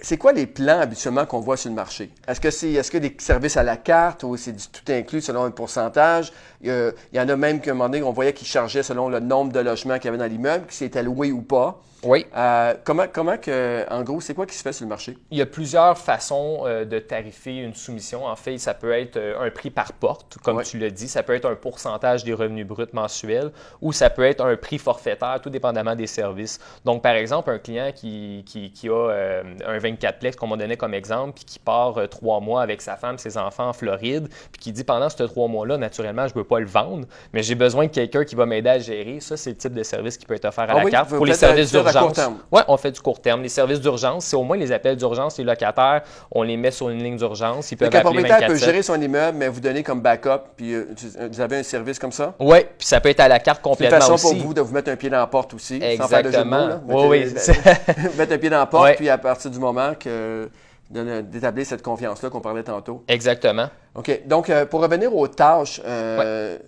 c'est 0.00 0.16
quoi 0.16 0.32
les 0.32 0.46
plans 0.46 0.80
habituellement 0.80 1.26
qu'on 1.26 1.40
voit 1.40 1.56
sur 1.56 1.70
le 1.70 1.74
marché? 1.74 2.10
Est-ce 2.26 2.40
que 2.40 2.50
c'est 2.50 2.72
est-ce 2.72 2.90
que 2.90 2.98
des 2.98 3.16
services 3.18 3.56
à 3.56 3.62
la 3.64 3.76
carte 3.76 4.22
ou 4.22 4.36
c'est 4.36 4.52
du 4.52 4.64
tout 4.68 4.92
inclus 4.92 5.22
selon 5.22 5.44
un 5.44 5.50
pourcentage? 5.50 6.32
Il 6.60 6.92
y, 7.12 7.20
en 7.20 7.28
a 7.28 7.36
même 7.36 7.60
qu'à 7.60 7.70
un 7.70 7.74
moment 7.74 7.88
donné, 7.88 8.02
on 8.02 8.12
voyait 8.12 8.32
qu'ils 8.32 8.48
chargeaient 8.48 8.82
selon 8.82 9.08
le 9.08 9.20
nombre 9.20 9.52
de 9.52 9.60
logements 9.60 9.96
qu'il 9.96 10.06
y 10.06 10.08
avait 10.08 10.18
dans 10.18 10.26
l'immeuble, 10.26 10.64
si 10.68 10.78
c'était 10.78 11.02
loué 11.02 11.30
ou 11.30 11.42
pas. 11.42 11.80
Oui. 12.04 12.26
Euh, 12.36 12.74
comment, 12.84 13.06
comment 13.12 13.36
que, 13.38 13.84
en 13.90 14.02
gros, 14.02 14.20
c'est 14.20 14.34
quoi 14.34 14.46
qui 14.46 14.54
se 14.54 14.62
fait 14.62 14.72
sur 14.72 14.84
le 14.84 14.88
marché? 14.88 15.18
Il 15.32 15.38
y 15.38 15.42
a 15.42 15.46
plusieurs 15.46 15.98
façons 15.98 16.60
euh, 16.64 16.84
de 16.84 16.98
tarifer 17.00 17.56
une 17.56 17.74
soumission. 17.74 18.24
En 18.24 18.36
fait, 18.36 18.56
ça 18.58 18.74
peut 18.74 18.92
être 18.92 19.16
euh, 19.16 19.40
un 19.40 19.50
prix 19.50 19.70
par 19.70 19.92
porte, 19.92 20.38
comme 20.38 20.62
tu 20.62 20.78
l'as 20.78 20.90
dit. 20.90 21.08
Ça 21.08 21.24
peut 21.24 21.34
être 21.34 21.46
un 21.46 21.56
pourcentage 21.56 22.22
des 22.22 22.34
revenus 22.34 22.66
bruts 22.66 22.86
mensuels 22.92 23.50
ou 23.80 23.92
ça 23.92 24.10
peut 24.10 24.22
être 24.22 24.44
un 24.44 24.56
prix 24.56 24.78
forfaitaire, 24.78 25.40
tout 25.42 25.50
dépendamment 25.50 25.96
des 25.96 26.06
services. 26.06 26.60
Donc, 26.84 27.02
par 27.02 27.14
exemple, 27.14 27.50
un 27.50 27.58
client 27.58 27.90
qui, 27.92 28.44
qui, 28.46 28.70
qui 28.70 28.88
a 28.88 28.92
euh, 28.92 29.42
un 29.66 29.78
24plex, 29.78 30.36
qu'on 30.36 30.46
m'a 30.46 30.56
donné 30.56 30.76
comme 30.76 30.94
exemple, 30.94 31.32
puis 31.34 31.44
qui 31.44 31.58
part 31.58 32.08
trois 32.10 32.38
mois 32.38 32.62
avec 32.62 32.80
sa 32.80 32.96
femme, 32.96 33.18
ses 33.18 33.36
enfants 33.36 33.70
en 33.70 33.72
Floride, 33.72 34.28
puis 34.52 34.60
qui 34.60 34.72
dit 34.72 34.84
pendant 34.84 35.08
ces 35.08 35.26
trois 35.26 35.48
mois-là, 35.48 35.76
naturellement, 35.78 36.28
je 36.28 36.34
ne 36.34 36.38
veux 36.38 36.44
pas 36.48 36.58
le 36.60 36.66
vendre, 36.66 37.06
mais 37.32 37.42
j'ai 37.42 37.54
besoin 37.54 37.86
de 37.86 37.90
quelqu'un 37.90 38.24
qui 38.24 38.34
va 38.34 38.46
m'aider 38.46 38.70
à 38.70 38.78
gérer. 38.78 39.18
Ça, 39.20 39.36
c'est 39.36 39.50
le 39.50 39.56
type 39.56 39.74
de 39.74 39.82
service 39.82 40.16
qui 40.16 40.26
peut 40.26 40.34
être 40.34 40.46
offert 40.46 40.64
à 40.64 40.72
Ah 40.72 40.78
la 40.78 40.84
oui, 40.84 40.90
carte 40.90 41.10
pour 41.10 41.26
les 41.26 41.32
euh, 41.32 41.36
services 41.36 41.70
d'urgence. 41.70 42.18
Oui, 42.50 42.60
on 42.66 42.76
fait 42.76 42.90
du 42.90 43.00
court 43.00 43.20
terme. 43.20 43.42
Les 43.42 43.48
services 43.48 43.80
d'urgence, 43.80 44.24
c'est 44.24 44.36
au 44.36 44.42
moins 44.42 44.56
les 44.56 44.72
appels 44.72 44.96
d'urgence. 44.96 45.38
Les 45.38 45.44
locataires, 45.44 46.02
on 46.32 46.42
les 46.42 46.56
met 46.56 46.70
sur 46.70 46.88
une 46.90 47.02
ligne 47.02 47.16
d'urgence. 47.16 47.70
Ils 47.70 47.76
peuvent 47.76 47.88
Donc, 47.90 47.94
un 47.96 47.98
appeler 48.00 48.22
propriétaire 48.22 48.48
peut 48.48 48.54
24 48.54 48.64
gérer 48.64 48.82
son 48.82 49.00
immeuble, 49.00 49.36
mais 49.38 49.48
vous 49.48 49.60
donner 49.60 49.82
comme 49.82 50.00
backup, 50.00 50.40
puis 50.56 50.74
euh, 50.74 50.84
tu- 50.96 51.06
vous 51.30 51.40
avez 51.40 51.56
un 51.58 51.62
service 51.62 51.98
comme 51.98 52.12
ça? 52.12 52.34
Oui, 52.40 52.58
puis 52.78 52.86
ça 52.86 53.00
peut 53.00 53.10
être 53.10 53.20
à 53.20 53.28
la 53.28 53.38
carte 53.38 53.60
C'est 53.62 53.68
une 53.68 53.74
complètement 53.74 53.98
façon 54.00 54.14
aussi. 54.14 54.34
pour 54.36 54.46
vous 54.48 54.54
de 54.54 54.60
vous 54.60 54.72
mettre 54.72 54.90
un 54.90 54.96
pied 54.96 55.10
dans 55.10 55.18
la 55.18 55.26
porte 55.26 55.54
aussi, 55.54 55.80
sans 55.98 56.08
faire 56.08 56.22
de 56.22 56.30
jeu 56.30 56.38
de 56.38 56.44
mots. 56.44 56.56
Exactement. 56.56 56.66
Là. 56.68 56.80
Oui, 56.88 57.06
oui. 57.08 57.34
Mettez- 57.34 58.16
mettre 58.18 58.32
un 58.32 58.38
pied 58.38 58.50
dans 58.50 58.58
la 58.58 58.66
porte, 58.66 58.84
Ouais. 58.84 58.94
puis 58.96 59.08
à 59.08 59.18
partir 59.18 59.50
du 59.50 59.58
moment 59.58 59.92
que 59.98 60.48
d'établir 60.90 61.66
cette 61.66 61.82
confiance-là 61.82 62.30
qu'on 62.30 62.40
parlait 62.40 62.62
tantôt. 62.62 63.04
Exactement. 63.08 63.68
OK. 63.94 64.22
Donc, 64.26 64.48
euh, 64.50 64.64
pour 64.66 64.80
revenir 64.80 65.14
aux 65.14 65.28
tâches, 65.28 65.80
euh, 65.84 66.58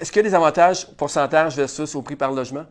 est-ce 0.00 0.10
qu'il 0.10 0.22
y 0.22 0.26
a 0.26 0.28
des 0.28 0.34
avantages, 0.34 0.86
pourcentage 0.96 1.56
versus 1.56 1.94
au 1.94 2.02
prix 2.02 2.16
par 2.16 2.32
logement? 2.32 2.64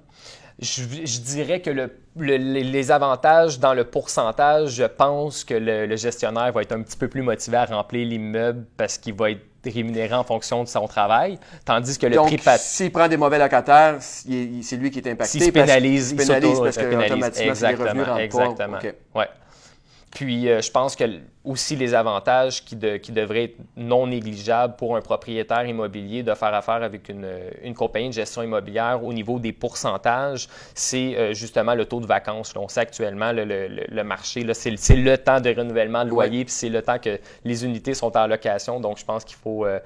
Je, 0.60 0.84
je 1.06 1.20
dirais 1.22 1.62
que 1.62 1.70
le- 1.70 1.90
le- 2.18 2.36
les 2.38 2.92
avantages 2.92 3.60
dans 3.60 3.74
le 3.74 3.84
pourcentage, 3.86 4.72
je 4.72 4.84
pense 4.84 5.44
que 5.44 5.54
le, 5.54 5.86
le 5.88 5.96
gestionnaire 5.96 6.52
va 6.52 6.62
être 6.62 6.74
un 6.74 6.82
petit 6.82 6.98
peu 6.98 7.08
plus 7.08 7.22
motivé 7.22 7.58
à 7.58 7.66
remplir 7.66 8.06
l'immeuble 8.06 8.66
parce 8.78 8.98
qu'il 8.98 9.14
va 9.16 9.32
être 9.32 9.42
rémunéré 9.66 10.14
en 10.14 10.24
fonction 10.24 10.64
de 10.64 10.68
son 10.68 10.88
travail, 10.88 11.40
tandis 11.66 11.98
que 11.98 12.06
le 12.08 12.16
Donc, 12.16 12.28
prix 12.28 12.38
pat- 12.38 12.60
s'il 12.60 12.92
prend 12.92 13.08
des 13.08 13.18
mauvais 13.18 13.40
locataires, 13.40 13.98
c'est 14.02 14.76
lui 14.76 14.92
qui 14.92 15.00
est 15.00 15.08
impacté. 15.08 15.40
S'il 15.40 15.54
pénalise, 15.54 16.12
il 16.12 16.20
il 16.20 16.22
se 16.22 16.28
pénalise 16.28 16.52
s'auto- 16.58 16.64
parce 16.64 16.78
que 16.78 16.84
pénalise. 16.84 17.12
automatiquement, 17.12 17.54
les 17.70 17.76
revenus 17.76 18.08
exactement. 18.20 18.78
pas. 18.80 18.88
OK. 18.88 18.96
Ouais. 19.16 19.28
Puis, 20.14 20.50
euh, 20.50 20.62
je 20.62 20.70
pense 20.70 20.96
que 20.98 21.06
aussi 21.46 21.76
les 21.78 21.94
avantages 21.94 22.64
qui, 22.66 22.76
de- 22.76 22.98
qui 22.98 23.12
devraient 23.14 23.46
être 23.46 23.58
non 23.78 24.08
négligeables 24.08 24.76
pour 24.76 24.96
un 24.98 25.02
propriétaire 25.02 25.66
immobilier 25.66 26.22
de 26.22 26.34
faire 26.34 26.54
affaire 26.54 26.84
avec 26.84 27.08
une, 27.10 27.28
une 27.64 27.74
compagnie 27.74 28.10
de 28.10 28.14
gestion 28.14 28.44
immobilière 28.44 29.04
au 29.04 29.14
niveau 29.14 29.40
des 29.40 29.54
pourcentages, 29.54 30.50
c'est 30.76 31.16
euh, 31.18 31.34
justement 31.34 31.76
le 31.76 31.86
taux 31.86 32.02
de 32.02 32.06
vacances. 32.08 32.54
là. 32.54 32.62
On 32.62 32.68
sait 32.68 32.82
actuellement 32.82 33.32
le, 33.32 33.46
le- 33.46 33.68
le- 33.88 34.04
marché, 34.04 34.46
c'est 34.54 34.96
le- 34.96 35.18
temps 35.18 35.40
de 35.40 35.50
renouvellement 35.56 36.04
de 36.04 36.10
loyer, 36.10 36.44
puis 36.44 36.54
c'est 36.54 36.70
le 36.70 36.82
temps 36.82 37.00
que 37.00 37.18
les 37.46 37.64
unités 37.66 37.94
sont 37.94 38.16
en 38.18 38.28
location. 38.28 38.80
Donc, 38.82 38.98
je 39.00 39.06
pense 39.06 39.24
qu'il 39.24 39.38
faut, 39.38 39.66
euh, 39.66 39.80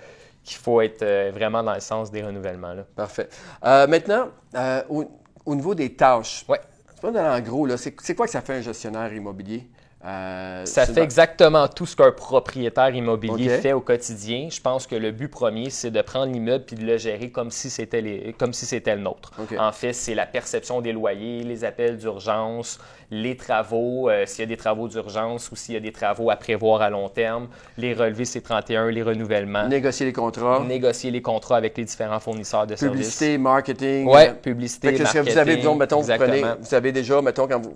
qu'il 0.44 0.58
faut 0.58 0.82
être 0.82 1.04
euh, 1.04 1.32
vraiment 1.34 1.62
dans 1.62 1.74
le 1.76 1.80
sens 1.80 2.10
des 2.12 2.24
renouvellements. 2.24 2.74
là. 2.74 2.84
Parfait. 2.96 3.30
Euh, 3.64 3.86
maintenant, 3.88 4.30
euh, 4.56 4.82
au, 4.90 5.06
au 5.46 5.56
niveau 5.56 5.76
des 5.76 5.94
tâches, 5.94 6.44
Ouais. 6.50 6.60
c'est 6.94 7.02
pas 7.02 7.12
dans 7.12 7.36
en 7.38 7.40
gros, 7.42 7.68
c'est 7.78 8.16
quoi 8.16 8.26
que 8.26 8.32
ça 8.32 8.42
fait 8.42 8.56
un 8.56 8.62
gestionnaire 8.62 9.14
immobilier? 9.14 9.68
Euh, 10.06 10.66
Ça 10.66 10.86
fait 10.86 11.02
exactement 11.02 11.68
tout 11.68 11.86
ce 11.86 11.96
qu'un 11.96 12.12
propriétaire 12.12 12.94
immobilier 12.94 13.50
fait 13.50 13.74
au 13.74 13.82
quotidien. 13.82 14.50
Je 14.52 14.62
pense 14.62 14.86
que 14.86 14.96
le 14.96 15.12
but 15.12 15.30
premier, 15.30 15.70
c'est 15.72 15.90
de 15.92 16.02
prendre 16.02 16.32
l'immeuble 16.32 16.64
puis 16.66 16.76
de 16.76 16.86
le 16.86 16.98
gérer 16.98 17.32
comme 17.32 17.50
si 17.50 17.70
c'était 17.70 18.02
les- 18.02 18.36
comme 18.38 18.54
si 18.54 18.66
c'était 18.66 18.96
le 18.96 19.02
nôtre. 19.02 19.32
En 19.58 19.72
fait, 19.72 19.94
c'est 19.94 20.14
la 20.16 20.26
perception 20.28 20.82
des 20.82 20.92
loyers, 20.94 21.44
les 21.44 21.64
appels 21.64 21.98
d'urgence, 21.98 22.80
les 23.10 23.36
travaux, 23.36 24.10
euh, 24.10 24.26
s'il 24.26 24.42
y 24.42 24.44
a 24.44 24.48
des 24.48 24.58
travaux 24.58 24.88
d'urgence 24.88 25.52
ou 25.52 25.56
s'il 25.56 25.74
y 25.74 25.78
a 25.78 25.80
des 25.80 25.92
travaux 25.92 26.30
à 26.30 26.36
prévoir 26.36 26.82
à 26.82 26.90
long 26.90 27.10
terme, 27.10 27.48
les 27.78 27.94
relevés 27.94 28.26
C31, 28.26 28.90
les 28.92 29.02
renouvellements, 29.04 29.68
Négocier 29.68 30.06
les 30.06 30.14
contrats, 30.14 30.60
négocier 30.68 31.12
les 31.12 31.22
contrats 31.22 31.58
avec 31.58 31.78
les 31.78 31.86
différents 31.86 32.20
fournisseurs 32.20 32.68
de 32.68 32.76
services. 32.76 32.92
publicité, 33.00 33.38
marketing. 33.38 34.08
Euh, 34.14 34.34
publicité, 34.34 34.90
Fait 34.90 34.94
que 34.98 35.06
ce 35.06 35.14
que 35.14 35.18
marketing. 35.18 35.34
vous 35.34 35.40
avez, 35.40 35.56
disons, 35.58 35.76
mettons, 35.76 36.02
vous, 36.02 36.14
prenez, 36.16 36.44
vous 36.60 36.74
avez 36.76 36.92
déjà, 36.92 37.22
mettons, 37.22 37.48
quand 37.48 37.60
vous, 37.60 37.76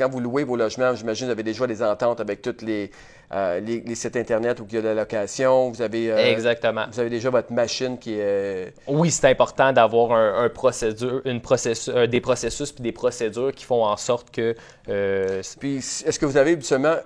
quand 0.00 0.08
vous 0.08 0.20
louez 0.20 0.44
vos 0.44 0.56
logements, 0.56 0.94
j'imagine 0.94 1.26
vous 1.26 1.32
avez 1.32 1.42
déjà 1.42 1.66
des 1.66 1.82
ententes 1.82 2.20
avec 2.20 2.40
tous 2.40 2.64
les, 2.64 2.90
euh, 3.32 3.60
les, 3.60 3.80
les 3.80 3.94
sites 3.94 4.16
Internet 4.16 4.58
où 4.60 4.66
il 4.70 4.74
y 4.74 4.78
a 4.78 4.80
de 4.80 4.88
la 4.88 4.94
location. 4.94 5.70
Vous 5.70 5.82
avez, 5.82 6.10
euh, 6.10 6.32
Exactement. 6.32 6.86
vous 6.90 6.98
avez 6.98 7.10
déjà 7.10 7.28
votre 7.28 7.52
machine 7.52 7.98
qui 7.98 8.14
est. 8.14 8.72
Oui, 8.86 9.10
c'est 9.10 9.28
important 9.28 9.72
d'avoir 9.74 10.12
un, 10.12 10.44
un 10.44 10.48
procédure, 10.48 11.20
une 11.26 11.42
processus, 11.42 11.92
euh, 11.94 12.06
des 12.06 12.22
processus 12.22 12.72
puis 12.72 12.82
des 12.82 12.92
procédures 12.92 13.52
qui 13.52 13.64
font 13.66 13.84
en 13.84 13.96
sorte 13.98 14.30
que 14.30 14.54
euh, 14.88 15.42
Puis, 15.58 15.76
est-ce 15.76 16.18
que 16.18 16.24
vous 16.24 16.38
avez 16.38 16.58
seulement 16.62 16.96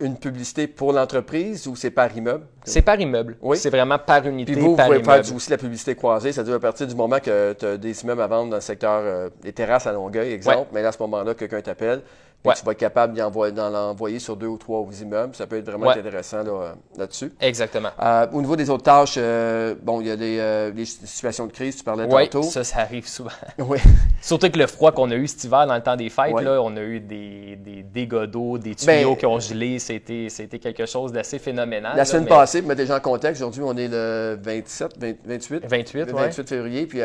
une 0.00 0.16
publicité 0.16 0.66
pour 0.66 0.92
l'entreprise 0.92 1.66
ou 1.68 1.76
c'est 1.76 1.90
par 1.90 2.14
immeuble? 2.16 2.44
c'est 2.64 2.82
par 2.82 2.98
immeuble. 3.00 3.36
Oui. 3.40 3.56
C'est 3.56 3.70
vraiment 3.70 3.98
par 3.98 4.26
unité, 4.26 4.52
Puis 4.52 4.60
vous, 4.60 4.70
vous 4.70 4.76
pouvez 4.76 5.02
faire 5.02 5.16
immeuble. 5.18 5.36
aussi 5.36 5.50
la 5.50 5.58
publicité 5.58 5.94
croisée, 5.94 6.32
c'est-à-dire 6.32 6.54
à 6.54 6.60
partir 6.60 6.86
du 6.86 6.94
moment 6.94 7.20
que 7.20 7.52
tu 7.52 7.64
as 7.64 7.76
des 7.76 8.02
immeubles 8.02 8.22
à 8.22 8.26
vendre 8.26 8.50
dans 8.50 8.56
le 8.56 8.60
secteur 8.62 9.00
euh, 9.04 9.28
des 9.42 9.52
terrasses 9.52 9.86
à 9.86 9.92
Longueuil, 9.92 10.32
exemple, 10.32 10.58
Ouais. 10.58 10.66
mais 10.72 10.82
là, 10.82 10.88
à 10.88 10.92
ce 10.92 10.98
moment-là, 11.00 11.34
quelqu'un 11.34 11.60
t'appelle, 11.60 12.02
Ouais. 12.44 12.54
tu 12.58 12.64
vas 12.64 12.72
être 12.72 12.78
capable 12.78 13.14
d'en 13.14 13.70
l'envoyer 13.70 14.18
sur 14.18 14.36
deux 14.36 14.46
ou 14.48 14.58
trois 14.58 14.84
immeubles. 15.00 15.34
Ça 15.34 15.46
peut 15.46 15.56
être 15.56 15.64
vraiment 15.66 15.86
Ouais. 15.86 15.98
intéressant 15.98 16.42
là, 16.42 16.50
euh, 16.50 16.72
là-dessus. 16.98 17.32
Exactement. 17.40 17.88
Euh, 18.02 18.26
au 18.32 18.40
niveau 18.42 18.54
des 18.56 18.68
autres 18.70 18.82
tâches, 18.82 19.14
euh, 19.16 19.74
bon, 19.82 20.00
il 20.00 20.08
y 20.08 20.10
a 20.10 20.16
des, 20.16 20.38
euh, 20.38 20.70
les 20.74 20.84
situations 20.84 21.46
de 21.46 21.52
crise, 21.52 21.76
tu 21.76 21.84
parlais 21.84 22.04
Oui, 22.04 22.28
tantôt. 22.28 22.42
ça, 22.42 22.62
ça 22.64 22.80
arrive 22.80 23.08
souvent. 23.08 23.30
Oui. 23.58 23.78
Surtout 24.20 24.50
que 24.50 24.58
le 24.58 24.66
froid 24.66 24.92
qu'on 24.92 25.10
a 25.10 25.14
eu 25.14 25.26
cet 25.26 25.44
hiver 25.44 25.66
dans 25.66 25.74
le 25.74 25.82
temps 25.82 25.96
des 25.96 26.10
fêtes, 26.10 26.38
là, 26.40 26.60
on 26.62 26.76
a 26.76 26.80
eu 26.80 27.00
des, 27.00 27.56
des 27.56 27.82
dégâts 27.82 28.24
d'eau, 28.24 28.58
des 28.58 28.74
tuyaux 28.74 29.10
Ben, 29.10 29.16
qui 29.16 29.26
ont 29.26 29.38
gelé. 29.40 29.78
C'était 29.78 30.58
quelque 30.60 30.86
chose 30.86 31.12
d'assez 31.12 31.38
phénoménal. 31.38 31.92
La 31.92 31.98
là, 31.98 32.04
semaine 32.04 32.24
mais- 32.24 32.28
passée, 32.30 32.60
pour 32.60 32.68
mettre 32.68 32.80
les 32.80 32.86
gens 32.86 32.96
en 32.96 33.00
contexte, 33.00 33.40
aujourd'hui, 33.42 33.62
on 33.64 33.76
est 33.76 33.88
le 33.88 34.38
27, 34.42 34.98
20 34.98 35.14
28. 35.24 35.64
28, 35.66 35.98
le 36.06 36.14
ouais. 36.14 36.22
28 36.24 36.48
février, 36.48 36.86
puis 36.86 37.00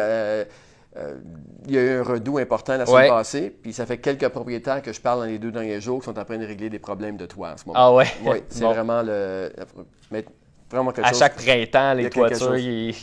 euh, 0.97 1.17
il 1.67 1.75
y 1.75 1.77
a 1.77 1.81
eu 1.83 1.89
un 1.99 2.03
redout 2.03 2.39
important 2.39 2.75
la 2.77 2.85
semaine 2.85 3.01
Ouais. 3.03 3.07
passée, 3.09 3.49
puis 3.61 3.73
ça 3.73 3.85
fait 3.85 3.99
quelques 3.99 4.27
propriétaires 4.29 4.81
que 4.81 4.91
je 4.91 4.99
parle 4.99 5.19
dans 5.19 5.25
les 5.25 5.37
deux 5.39 5.51
derniers 5.51 5.79
jours 5.79 5.99
qui 5.99 6.05
sont 6.05 6.17
en 6.17 6.25
train 6.25 6.37
de 6.37 6.45
régler 6.45 6.69
des 6.69 6.79
problèmes 6.79 7.15
de 7.17 7.25
toit 7.27 7.51
en 7.53 7.57
ce 7.57 7.65
moment. 7.65 7.79
Ah 7.79 7.93
ouais? 7.93 8.07
Oui, 8.25 8.37
c'est 8.49 8.61
Bon. 8.61 8.73
vraiment 8.73 9.01
le. 9.03 9.51
mais 10.11 10.25
vraiment 10.71 10.91
quelque 10.91 11.05
À 11.05 11.09
chose. 11.09 11.19
chaque 11.19 11.35
printemps, 11.35 11.93
les 11.93 12.09
toitures, 12.09 12.55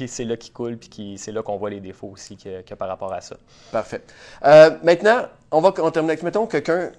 c'est 0.09 0.25
là 0.25 0.37
qui 0.37 0.51
coulent, 0.51 0.77
puis 0.79 0.89
qui- 0.89 1.19
c'est 1.19 1.33
là 1.33 1.43
qu'on 1.43 1.57
voit 1.57 1.71
les 1.71 1.81
défauts 1.81 2.09
aussi 2.13 2.37
que, 2.37 2.63
que 2.63 2.75
par 2.75 2.89
rapport 2.89 3.13
à 3.13 3.21
ça. 3.21 3.37
Parfait. 3.73 4.03
Euh, 4.45 4.71
maintenant, 4.83 5.23
on 5.53 5.61
va 5.61 5.73
on 5.79 5.91
termine 5.91 6.11
avec, 6.11 6.23
mettons, 6.23 6.47
quelqu'un 6.47 6.91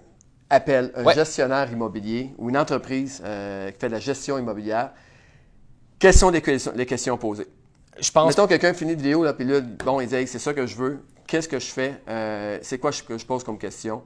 appelle 0.49 0.91
un 0.95 1.03
Ouais. 1.03 1.13
gestionnaire 1.13 1.69
immobilier 1.71 2.29
ou 2.37 2.49
une 2.49 2.57
entreprise 2.57 3.21
euh, 3.25 3.69
qui 3.71 3.79
fait 3.79 3.87
de 3.89 3.93
la 3.93 3.99
gestion 3.99 4.37
immobilière. 4.37 4.91
Quelles 5.99 6.13
sont 6.13 6.29
les 6.29 6.41
questions, 6.41 6.71
les 6.75 6.85
questions 6.85 7.17
posées? 7.17 7.47
Je 7.99 8.11
pense 8.11 8.29
Mettons, 8.29 8.47
quelqu'un 8.47 8.73
finit 8.73 8.93
une 8.93 8.97
vidéo, 8.97 9.23
là, 9.23 9.33
puis 9.33 9.45
là, 9.45 9.61
bon, 9.61 9.99
il 9.99 10.07
dit, 10.07 10.15
Hey, 10.15 10.27
c'est 10.27 10.39
ça 10.39 10.53
que 10.53 10.65
je 10.65 10.75
veux. 10.75 10.99
Qu'est-ce 11.25 11.47
que 11.47 11.59
je 11.59 11.67
fais? 11.67 12.01
Euh, 12.07 12.57
c'est 12.61 12.77
quoi 12.77 12.91
que 12.91 13.17
je 13.17 13.25
pose 13.25 13.43
comme 13.43 13.57
question? 13.57 14.03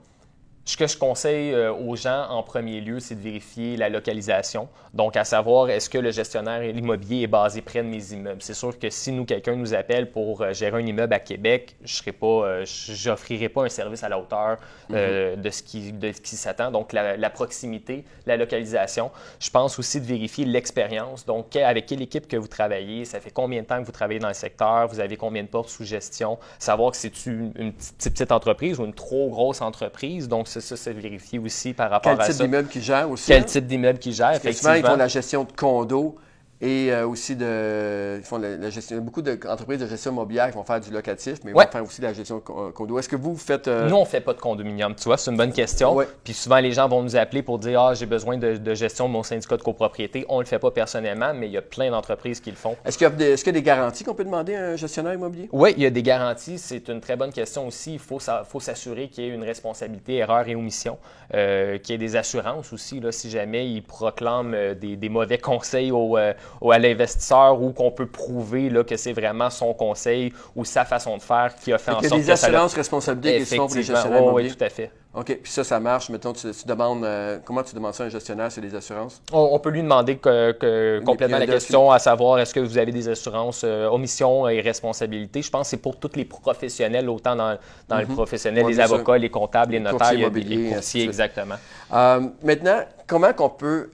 Ce 0.63 0.77
que 0.77 0.85
je 0.85 0.95
conseille 0.95 1.53
euh, 1.53 1.73
aux 1.73 1.95
gens 1.95 2.27
en 2.29 2.43
premier 2.43 2.81
lieu, 2.81 2.99
c'est 2.99 3.15
de 3.15 3.19
vérifier 3.19 3.77
la 3.77 3.89
localisation. 3.89 4.69
Donc, 4.93 5.17
à 5.17 5.23
savoir, 5.23 5.71
est-ce 5.71 5.89
que 5.89 5.97
le 5.97 6.11
gestionnaire 6.11 6.63
immobilier 6.63 7.23
est 7.23 7.27
basé 7.27 7.61
près 7.61 7.81
de 7.81 7.87
mes 7.87 8.13
immeubles? 8.13 8.43
C'est 8.43 8.53
sûr 8.53 8.77
que 8.77 8.91
si 8.91 9.11
nous, 9.11 9.25
quelqu'un 9.25 9.55
nous 9.55 9.73
appelle 9.73 10.11
pour 10.11 10.41
euh, 10.41 10.53
gérer 10.53 10.77
un 10.77 10.85
immeuble 10.85 11.15
à 11.15 11.19
Québec, 11.19 11.75
je 11.83 13.09
n'offrirai 13.09 13.49
pas, 13.49 13.61
euh, 13.61 13.63
pas 13.63 13.65
un 13.65 13.69
service 13.69 14.03
à 14.03 14.09
la 14.09 14.19
hauteur 14.19 14.57
mm-hmm. 14.91 15.41
de 15.41 15.49
ce 15.49 15.63
qui, 15.63 15.93
de 15.93 16.09
qui 16.11 16.35
s'attend. 16.35 16.69
Donc, 16.69 16.93
la, 16.93 17.29
proximité, 17.31 18.05
la 18.27 18.37
localisation. 18.37 19.09
Je 19.39 19.49
pense 19.49 19.79
aussi 19.79 19.99
de 19.99 20.05
vérifier 20.05 20.45
l'expérience. 20.45 21.25
Donc, 21.25 21.55
avec 21.55 21.87
quelle 21.87 22.03
équipe 22.03 22.27
que 22.27 22.37
vous 22.37 22.47
travaillez, 22.47 23.05
ça 23.05 23.19
fait 23.19 23.31
combien 23.31 23.61
de 23.61 23.67
temps 23.67 23.79
que 23.79 23.85
vous 23.85 23.91
travaillez 23.91 24.19
dans 24.19 24.27
le 24.27 24.33
secteur, 24.35 24.87
vous 24.87 24.99
avez 24.99 25.17
combien 25.17 25.41
de 25.41 25.47
portes 25.47 25.69
sous 25.69 25.85
gestion, 25.85 26.37
savoir 26.59 26.91
que 26.91 26.97
c'est 26.97 27.25
une, 27.25 27.51
une 27.55 27.73
petite, 27.73 27.97
petite 27.97 28.31
entreprise 28.31 28.79
ou 28.79 28.85
une 28.85 28.93
trop 28.93 29.29
grosse 29.29 29.61
entreprise. 29.61 30.27
Donc, 30.27 30.47
ça, 30.59 30.75
c'est 30.75 30.93
vérifier 30.93 31.39
aussi 31.39 31.73
par 31.73 31.89
rapport 31.89 32.11
à 32.11 32.15
ça. 32.15 32.23
Quel 32.25 32.33
type 32.33 32.41
d'immeuble 32.43 32.67
qui 32.67 32.81
gère 32.81 33.09
aussi. 33.09 33.27
Quel 33.27 33.45
type 33.45 33.65
d'immeuble 33.67 33.99
qui 33.99 34.11
gère, 34.11 34.33
effectivement. 34.33 34.73
ils 34.73 34.85
font 34.85 34.97
la 34.97 35.07
gestion 35.07 35.43
de 35.43 35.51
condos 35.51 36.15
et 36.61 36.91
euh, 36.91 37.07
aussi 37.07 37.35
de. 37.35 38.17
Ils 38.19 38.23
font 38.23 38.37
la, 38.37 38.69
gestion. 38.69 38.97
Beaucoup 38.99 39.23
d'entreprises 39.23 39.79
de, 39.79 39.87
gestion 39.87 40.11
immobilière 40.11 40.47
qui 40.49 40.55
vont 40.55 40.63
faire 40.63 40.79
du 40.79 40.91
locatif, 40.91 41.39
mais 41.43 41.51
ils 41.51 41.53
vont 41.55 41.59
faire 41.59 41.83
aussi 41.83 42.01
la 42.01 42.13
gestion 42.13 42.37
de 42.37 42.43
euh, 42.51 42.71
condo. 42.71 42.99
Est-ce 42.99 43.09
que 43.09 43.15
vous 43.15 43.35
faites. 43.35 43.67
Euh, 43.67 43.89
nous, 43.89 43.95
on 43.95 44.01
ne 44.01 44.05
fait 44.05 44.21
pas 44.21 44.33
de 44.33 44.39
condominium. 44.39 44.93
Tu 44.93 45.05
vois, 45.05 45.17
c'est 45.17 45.31
une 45.31 45.37
bonne 45.37 45.53
question. 45.53 45.97
Puis 46.23 46.33
souvent, 46.33 46.59
les 46.59 46.71
gens 46.71 46.87
vont 46.87 47.01
nous 47.01 47.15
appeler 47.15 47.41
pour 47.41 47.57
dire 47.57 47.81
Ah, 47.81 47.93
j'ai 47.95 48.05
besoin 48.05 48.37
de, 48.37 48.73
gestion 48.75 49.07
de 49.07 49.13
mon 49.13 49.23
syndicat 49.23 49.57
de 49.57 49.63
copropriété. 49.63 50.23
On 50.29 50.37
ne 50.37 50.41
le 50.41 50.47
fait 50.47 50.59
pas 50.59 50.69
personnellement, 50.69 51.33
mais 51.33 51.47
il 51.47 51.51
y 51.51 51.57
a 51.57 51.63
plein 51.63 51.89
d'entreprises 51.89 52.39
qui 52.39 52.51
le 52.51 52.57
font. 52.57 52.75
Est-ce 52.85 52.97
qu'il 52.97 53.07
y, 53.07 53.23
est 53.23 53.45
y, 53.45 53.49
a 53.49 53.51
des 53.51 53.63
garanties 53.63 54.03
qu'on 54.03 54.13
peut 54.13 54.23
demander 54.23 54.55
à 54.55 54.69
un 54.69 54.75
gestionnaire 54.75 55.15
immobilier? 55.15 55.49
Oui, 55.51 55.73
il 55.77 55.83
y 55.83 55.87
a 55.87 55.89
des 55.89 56.03
garanties. 56.03 56.59
C'est 56.59 56.89
une 56.89 57.01
très 57.01 57.15
bonne 57.15 57.31
question 57.31 57.67
aussi. 57.67 57.93
Il 57.93 57.99
faut, 57.99 58.19
faut 58.19 58.59
s'assurer 58.59 59.07
qu'il 59.07 59.23
y 59.23 59.27
ait 59.27 59.31
une 59.31 59.43
responsabilité, 59.43 60.17
erreur 60.17 60.47
et 60.47 60.55
omission, 60.55 60.99
qu'il 61.31 61.39
y 61.39 61.93
ait 61.93 61.97
des 61.97 62.15
assurances 62.15 62.71
aussi, 62.71 62.99
là, 62.99 63.11
si 63.11 63.31
jamais 63.31 63.67
ils 63.67 63.81
proclament 63.81 64.75
des, 64.75 65.09
mauvais 65.09 65.39
conseils 65.39 65.91
au, 65.91 66.17
au 66.17 66.50
à 66.71 66.79
l'investisseur 66.79 67.61
ou 67.61 67.71
qu'on 67.71 67.91
peut 67.91 68.05
prouver 68.05 68.69
là, 68.69 68.83
que 68.83 68.97
c'est 68.97 69.13
vraiment 69.13 69.49
son 69.49 69.73
conseil 69.73 70.33
ou 70.55 70.65
sa 70.65 70.85
façon 70.85 71.17
de 71.17 71.21
faire 71.21 71.55
qui 71.55 71.73
a 71.73 71.77
fait 71.77 71.91
en 71.91 72.01
sorte 72.01 72.03
que 72.03 72.09
ça... 72.09 72.15
Il 72.15 72.19
y 72.19 72.23
a 72.23 72.25
des 72.25 72.31
assurances 72.31 72.73
responsabilités 72.73 73.39
qui 73.39 73.55
sont 73.55 73.67
pour 73.67 73.75
les 73.75 73.83
gestionnaires 73.83 74.33
Oui, 74.33 74.51
tout 74.51 74.63
à 74.63 74.69
fait. 74.69 74.91
OK. 75.13 75.39
Puis 75.43 75.51
ça, 75.51 75.63
ça 75.65 75.79
marche. 75.79 76.09
Mettons, 76.09 76.31
tu, 76.31 76.47
demandes... 76.65 77.03
Euh, 77.03 77.39
comment 77.43 77.63
tu 77.63 77.75
demandes 77.75 77.93
ça 77.93 78.03
à 78.03 78.05
un 78.05 78.09
gestionnaire, 78.09 78.51
c'est 78.51 78.61
des 78.61 78.73
assurances? 78.73 79.21
On, 79.33 79.59
peut 79.59 79.69
lui 79.69 79.81
demander 79.81 80.17
que, 80.17 81.01
complètement 81.03 81.39
la 81.39 81.47
question, 81.47 81.91
à 81.91 81.99
savoir 81.99 82.39
est-ce 82.39 82.53
que 82.53 82.61
vous 82.61 82.77
avez 82.77 82.91
des 82.91 83.09
assurances 83.09 83.63
euh, 83.65 83.87
omission 83.89 84.47
et 84.47 84.61
responsabilité. 84.61 85.41
Je 85.41 85.49
pense 85.49 85.67
que 85.67 85.71
c'est 85.71 85.81
pour 85.81 85.99
tous 85.99 86.15
les 86.15 86.25
professionnels, 86.25 87.09
autant 87.09 87.35
dans, 87.35 87.57
dans 87.89 87.97
le 87.97 88.05
mhm. 88.05 88.15
professionnel, 88.15 88.65
les 88.67 88.79
avocats, 88.79 89.17
les 89.17 89.29
comptables, 89.29 89.73
les 89.73 89.79
notaires, 89.79 90.13
les 90.13 90.69
courtiers, 90.69 91.03
exactement. 91.03 91.55
Euh, 91.93 92.21
maintenant, 92.43 92.79
comment 93.07 93.33
qu'on 93.33 93.49
peut 93.49 93.91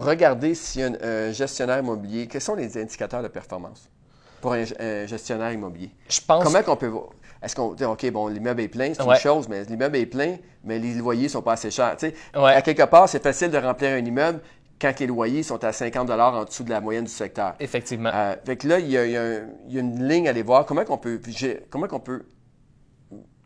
regardez 0.00 0.54
si 0.54 0.82
un, 0.82 0.94
un, 1.02 1.32
gestionnaire 1.32 1.78
immobilier, 1.78 2.26
quels 2.26 2.40
sont 2.40 2.54
les 2.54 2.76
indicateurs 2.78 3.22
de 3.22 3.28
performance 3.28 3.88
pour 4.40 4.52
un, 4.52 4.64
gestionnaire 5.06 5.52
immobilier? 5.52 5.90
Je 6.08 6.20
pense. 6.20 6.44
Comment 6.44 6.62
qu'on 6.62 6.76
peut 6.76 6.86
voir? 6.86 7.10
Est-ce 7.42 7.56
qu'on 7.56 7.72
dit, 7.72 7.84
OK, 7.84 8.10
bon, 8.10 8.28
l'immeuble 8.28 8.60
est 8.60 8.68
plein, 8.68 8.92
c'est 8.92 9.02
une 9.02 9.14
chose, 9.16 9.48
mais 9.48 9.64
l'immeuble 9.64 9.96
est 9.96 10.06
plein, 10.06 10.36
mais 10.62 10.78
les 10.78 10.94
loyers 10.94 11.24
ne 11.24 11.28
sont 11.28 11.42
pas 11.42 11.52
assez 11.52 11.70
chers. 11.70 11.96
À 12.34 12.62
quelque 12.62 12.82
part, 12.84 13.08
c'est 13.08 13.22
facile 13.22 13.50
de 13.50 13.56
remplir 13.58 13.92
un 13.92 14.04
immeuble 14.04 14.40
quand 14.80 14.98
les 14.98 15.06
loyers 15.06 15.42
sont 15.42 15.62
à 15.62 15.72
50 15.72 16.10
en 16.10 16.44
dessous 16.44 16.64
de 16.64 16.70
la 16.70 16.80
moyenne 16.80 17.04
du 17.04 17.10
secteur. 17.10 17.54
Effectivement. 17.60 18.10
Euh, 18.12 18.34
fait 18.44 18.56
que 18.56 18.66
là, 18.66 18.78
il 18.78 18.90
y, 18.90 18.96
a, 18.96 19.40
une 19.68 20.08
ligne 20.08 20.26
à 20.26 20.30
aller 20.30 20.42
voir. 20.42 20.64
Comment 20.64 20.84
qu'on 20.84 20.98
peut, 20.98 21.20
comment 21.68 21.86
qu'on 21.86 22.00
peut 22.00 22.24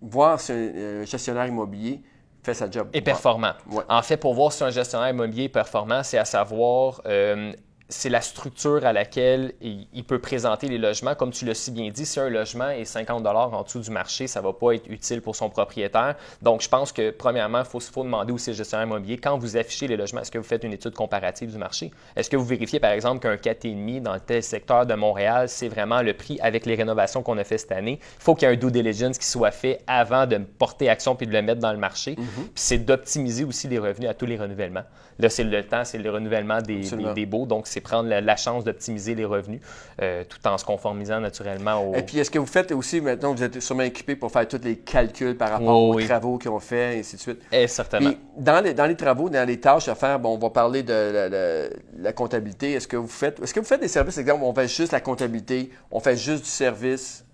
voir 0.00 0.40
si 0.40 0.52
un 0.52 1.04
gestionnaire 1.04 1.46
immobilier 1.46 2.02
fait 2.44 2.54
sa 2.54 2.70
job. 2.70 2.88
Et 2.92 3.00
performant. 3.00 3.52
En 3.88 4.02
fait, 4.02 4.16
pour 4.16 4.34
voir 4.34 4.52
si 4.52 4.62
un 4.62 4.70
gestionnaire 4.70 5.10
immobilier 5.10 5.44
est 5.44 5.48
performant, 5.48 6.02
c'est 6.02 6.18
à 6.18 6.24
savoir 6.24 7.00
euh, 7.06 7.52
c'est 7.90 8.08
la 8.08 8.22
structure 8.22 8.86
à 8.86 8.94
laquelle 8.94 9.52
il, 9.60 10.04
peut 10.04 10.18
présenter 10.18 10.68
les 10.68 10.78
logements. 10.78 11.14
Comme 11.14 11.32
tu 11.32 11.44
l'as 11.44 11.54
si 11.54 11.70
bien 11.70 11.90
dit, 11.90 12.06
si 12.06 12.18
un 12.18 12.30
logement 12.30 12.70
est 12.70 12.86
50 12.86 13.26
en 13.26 13.62
dessous 13.62 13.80
du 13.80 13.90
marché, 13.90 14.26
ça 14.26 14.40
ne 14.40 14.46
va 14.46 14.52
pas 14.54 14.72
être 14.72 14.88
utile 14.88 15.20
pour 15.20 15.36
son 15.36 15.50
propriétaire. 15.50 16.14
Donc, 16.40 16.62
je 16.62 16.68
pense 16.68 16.92
que, 16.92 17.10
premièrement, 17.10 17.60
il 17.60 17.64
faut, 17.66 17.80
faut, 17.80 18.02
demander 18.02 18.32
aussi 18.32 18.50
au 18.50 18.54
gestionnaire 18.54 18.86
immobilier, 18.86 19.18
quand 19.18 19.36
vous 19.36 19.56
affichez 19.56 19.86
les 19.86 19.96
logements, 19.96 20.22
est-ce 20.22 20.30
que 20.30 20.38
vous 20.38 20.44
faites 20.44 20.64
une 20.64 20.72
étude 20.72 20.94
comparative 20.94 21.52
du 21.52 21.58
marché? 21.58 21.90
Est-ce 22.16 22.30
que 22.30 22.36
vous 22.36 22.44
vérifiez, 22.44 22.80
par 22.80 22.92
exemple, 22.92 23.20
qu'un 23.20 23.36
4,5 23.36 24.00
dans 24.00 24.18
tel 24.18 24.42
secteur 24.42 24.86
de 24.86 24.94
Montréal, 24.94 25.48
c'est 25.50 25.68
vraiment 25.68 26.00
le 26.00 26.14
prix 26.14 26.38
avec 26.40 26.64
les 26.64 26.76
rénovations 26.76 27.22
qu'on 27.22 27.36
a 27.36 27.44
fait 27.44 27.58
cette 27.58 27.72
année? 27.72 27.98
Il 28.00 28.22
faut 28.22 28.34
qu'il 28.34 28.48
y 28.48 28.50
ait 28.50 28.54
un 28.54 28.58
due 28.58 28.70
diligence 28.70 29.18
qui 29.18 29.26
soit 29.26 29.50
fait 29.50 29.80
avant 29.86 30.26
de 30.26 30.38
porter 30.38 30.88
action 30.88 31.16
puis 31.16 31.26
de 31.26 31.32
le 31.32 31.42
mettre 31.42 31.60
dans 31.60 31.72
le 31.72 31.78
marché. 31.78 32.12
Mm-hmm. 32.12 32.34
Puis 32.34 32.50
c'est 32.54 32.78
d'optimiser 32.78 33.44
aussi 33.44 33.68
les 33.68 33.78
revenus 33.78 34.08
à 34.08 34.14
tous 34.14 34.26
les 34.26 34.38
renouvellements. 34.38 34.84
Là, 35.18 35.28
c'est 35.28 35.44
le 35.44 35.62
temps, 35.62 35.84
c'est 35.84 35.98
le 35.98 36.10
renouvellement 36.10 36.60
des, 36.60 36.80
des, 36.80 37.14
des 37.14 37.26
baux. 37.26 37.46
Donc, 37.46 37.66
c'est 37.74 37.80
prendre 37.80 38.08
la, 38.08 38.36
chance 38.36 38.64
d'optimiser 38.64 39.14
les 39.14 39.24
revenus 39.24 39.60
euh, 40.00 40.24
tout 40.24 40.38
en 40.46 40.56
se 40.58 40.64
conformisant 40.64 41.20
naturellement 41.20 41.90
au. 41.90 41.94
Et 41.94 42.02
puis, 42.02 42.18
est-ce 42.18 42.30
que 42.30 42.38
vous 42.38 42.46
faites 42.46 42.72
aussi, 42.72 43.00
maintenant, 43.00 43.34
vous 43.34 43.42
êtes 43.42 43.60
sûrement 43.60 43.82
équipé 43.82 44.16
pour 44.16 44.30
faire 44.30 44.46
tous 44.46 44.60
les 44.62 44.76
calculs 44.76 45.36
par 45.36 45.50
rapport 45.50 45.82
aux 45.82 46.00
travaux 46.00 46.38
qu'ils 46.38 46.50
ont 46.50 46.60
fait, 46.60 46.96
et 46.96 47.00
ainsi 47.00 47.16
de 47.16 47.20
suite? 47.20 47.42
Et 47.52 47.62
eh, 47.64 47.68
certainement. 47.68 48.12
dans, 48.36 48.62
les, 48.62 48.74
dans 48.74 48.86
les 48.86 48.96
travaux, 48.96 49.28
dans 49.28 49.46
les 49.46 49.60
tâches 49.60 49.88
à 49.88 49.94
faire, 49.94 50.18
bon, 50.18 50.34
on 50.34 50.38
va 50.38 50.50
parler 50.50 50.82
de 50.82 51.70
la, 51.98 52.12
comptabilité. 52.12 52.72
Est-ce 52.72 52.88
que 52.88 52.96
vous 52.96 53.08
faites 53.08 53.40
est-ce 53.40 53.52
que 53.52 53.60
vous 53.60 53.66
faites 53.66 53.80
des 53.80 53.88
services, 53.88 54.18
exemple, 54.18 54.44
on 54.44 54.54
fait 54.54 54.68
juste 54.68 54.92
la 54.92 55.00
comptabilité, 55.00 55.70
on 55.90 56.00
fait 56.00 56.16
juste 56.16 56.44
du 56.44 56.50
service? 56.50 57.24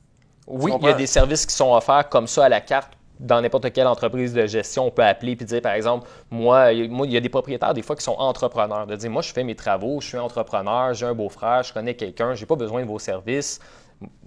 Oui, 0.46 0.72
il 0.80 0.86
y 0.86 0.88
a 0.88 0.94
des 0.94 1.06
services 1.06 1.46
qui 1.46 1.54
sont 1.54 1.72
offerts 1.72 2.08
comme 2.08 2.26
ça 2.26 2.46
à 2.46 2.48
la 2.48 2.60
carte 2.60 2.92
dans 3.20 3.40
n'importe 3.42 3.70
quelle 3.72 3.86
entreprise 3.86 4.32
de 4.32 4.46
gestion, 4.46 4.86
on 4.86 4.90
peut 4.90 5.04
appeler 5.04 5.32
et 5.32 5.44
dire, 5.44 5.60
par 5.60 5.74
exemple, 5.74 6.08
moi, 6.30 6.72
il 6.72 7.10
y 7.10 7.16
a 7.16 7.20
des 7.20 7.28
propriétaires 7.28 7.74
des 7.74 7.82
fois 7.82 7.94
qui 7.94 8.02
sont 8.02 8.16
entrepreneurs, 8.18 8.86
de 8.86 8.96
dire, 8.96 9.10
moi, 9.10 9.22
je 9.22 9.32
fais 9.32 9.44
mes 9.44 9.54
travaux, 9.54 10.00
je 10.00 10.08
suis 10.08 10.18
entrepreneur, 10.18 10.94
j'ai 10.94 11.06
un 11.06 11.14
beau-frère, 11.14 11.62
je 11.62 11.72
connais 11.72 11.94
quelqu'un, 11.94 12.34
je 12.34 12.40
n'ai 12.40 12.46
pas 12.46 12.56
besoin 12.56 12.80
de 12.80 12.86
vos 12.86 12.98
services. 12.98 13.60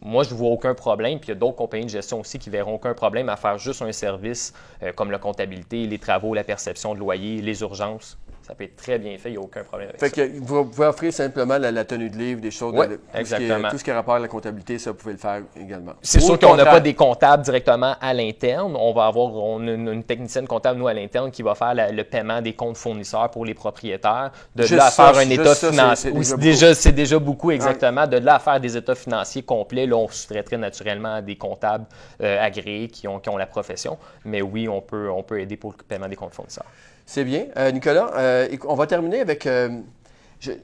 Moi, 0.02 0.24
je 0.24 0.30
ne 0.32 0.36
vois 0.36 0.50
aucun 0.50 0.76
problème. 0.76 1.20
Puis 1.20 1.30
il 1.30 1.34
y 1.34 1.36
a 1.36 1.40
d'autres 1.40 1.56
compagnies 1.56 1.86
de 1.86 1.90
gestion 1.90 2.20
aussi 2.20 2.38
qui 2.38 2.52
verront 2.52 2.76
aucun 2.76 2.94
problème 2.94 3.28
à 3.30 3.36
faire 3.36 3.58
juste 3.58 3.82
un 3.82 3.92
service 3.92 4.54
euh, 4.84 4.94
comme 4.94 5.10
la 5.10 5.18
comptabilité, 5.18 5.88
les 5.88 5.98
travaux, 5.98 6.36
la 6.36 6.44
perception 6.44 6.94
de 6.94 7.00
loyer, 7.00 7.42
les 7.42 7.62
urgences 7.62 8.20
ça 8.46 8.56
peut 8.56 8.66
être 8.66 8.76
très 8.76 9.00
bien 9.00 9.18
fait, 9.18 9.30
il 9.30 9.34
n'y 9.34 9.38
a 9.38 9.42
aucun 9.42 9.64
problème 9.64 9.90
avec 9.90 10.00
fait 10.00 10.10
ça. 10.10 10.28
Que 10.28 10.40
vous 10.40 10.66
pouvez 10.66 10.88
offrir 10.88 11.14
simplement 11.14 11.58
la, 11.58 11.86
tenue 11.86 12.10
de 12.10 12.18
livre, 12.18 12.42
des 12.42 12.52
choses, 12.52 12.74
oui, 12.76 12.88
tout, 12.88 13.00
exactement. 13.18 13.56
Ce 13.56 13.60
qui 13.60 13.66
est, 13.68 13.70
tout 13.70 13.78
ce 13.78 13.84
qui 13.86 13.92
a 13.92 13.96
rapport 13.96 14.16
à 14.16 14.20
la 14.20 14.28
comptabilité, 14.28 14.78
ça, 14.78 14.92
vous 14.92 14.98
pouvez 14.98 15.14
le 15.14 15.20
faire 15.20 15.42
également. 15.60 15.94
C'est 16.02 16.20
sûr 16.20 16.38
qu'on 16.38 16.56
n'a 16.56 16.66
pas 16.66 16.82
des 16.82 16.94
comptables 16.94 17.44
directement 17.44 17.96
à 18.02 18.14
l'interne. 18.14 18.76
On 18.76 18.94
va 18.94 19.06
avoir 19.06 19.60
une, 19.60 20.04
technicienne 20.04 20.46
comptable, 20.46 20.80
nous, 20.80 20.88
à 20.88 20.94
l'interne, 20.94 21.32
qui 21.32 21.42
va 21.42 21.56
faire 21.56 21.74
le 21.74 22.04
paiement 22.04 22.42
des 22.42 22.54
comptes 22.54 22.78
fournisseurs 22.78 23.32
pour 23.32 23.46
les 23.46 23.54
propriétaires. 23.54 24.32
De 24.56 24.76
là 24.76 24.88
à 24.88 24.92
faire 24.92 25.18
un 25.18 25.30
état 25.30 25.56
financier. 25.56 26.12
C'est 26.24 26.38
déjà, 26.38 26.76
c'est 26.76 26.92
déjà, 26.92 27.20
beaucoup, 27.20 27.52
exactement. 27.52 28.08
De 28.08 28.18
là 28.18 28.36
à 28.36 28.40
faire 28.40 28.60
des 28.60 28.76
états 28.76 28.96
financiers 28.96 29.44
complets, 29.44 29.86
là, 29.86 29.96
on 29.96 30.10
se 30.10 30.28
traiterait 30.28 30.58
naturellement 30.58 31.16
à 31.16 31.22
des 31.22 31.36
comptables 31.36 31.86
euh, 32.22 32.44
agréés 32.44 32.90
qui 32.90 33.08
ont, 33.08 33.20
qui 33.20 33.30
ont 33.30 33.38
la 33.38 33.46
profession. 33.46 33.98
Mais 34.26 34.42
oui, 34.42 34.68
on 34.68 34.82
peut, 34.82 35.10
on 35.10 35.24
peut 35.24 35.40
aider 35.40 35.56
pour 35.56 35.72
le 35.72 35.84
paiement 35.84 36.10
des 36.10 36.16
comptes 36.16 36.34
fournisseurs. 36.34 36.66
C'est 37.06 37.24
bien. 37.24 37.46
Euh, 37.58 37.72
Nicolas, 37.72 38.12
euh, 38.16 38.48
on 38.68 38.76
va 38.76 38.88
terminer 38.88 39.22
avec. 39.22 39.46
Euh, 39.46 39.70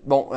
bon, 0.05 0.29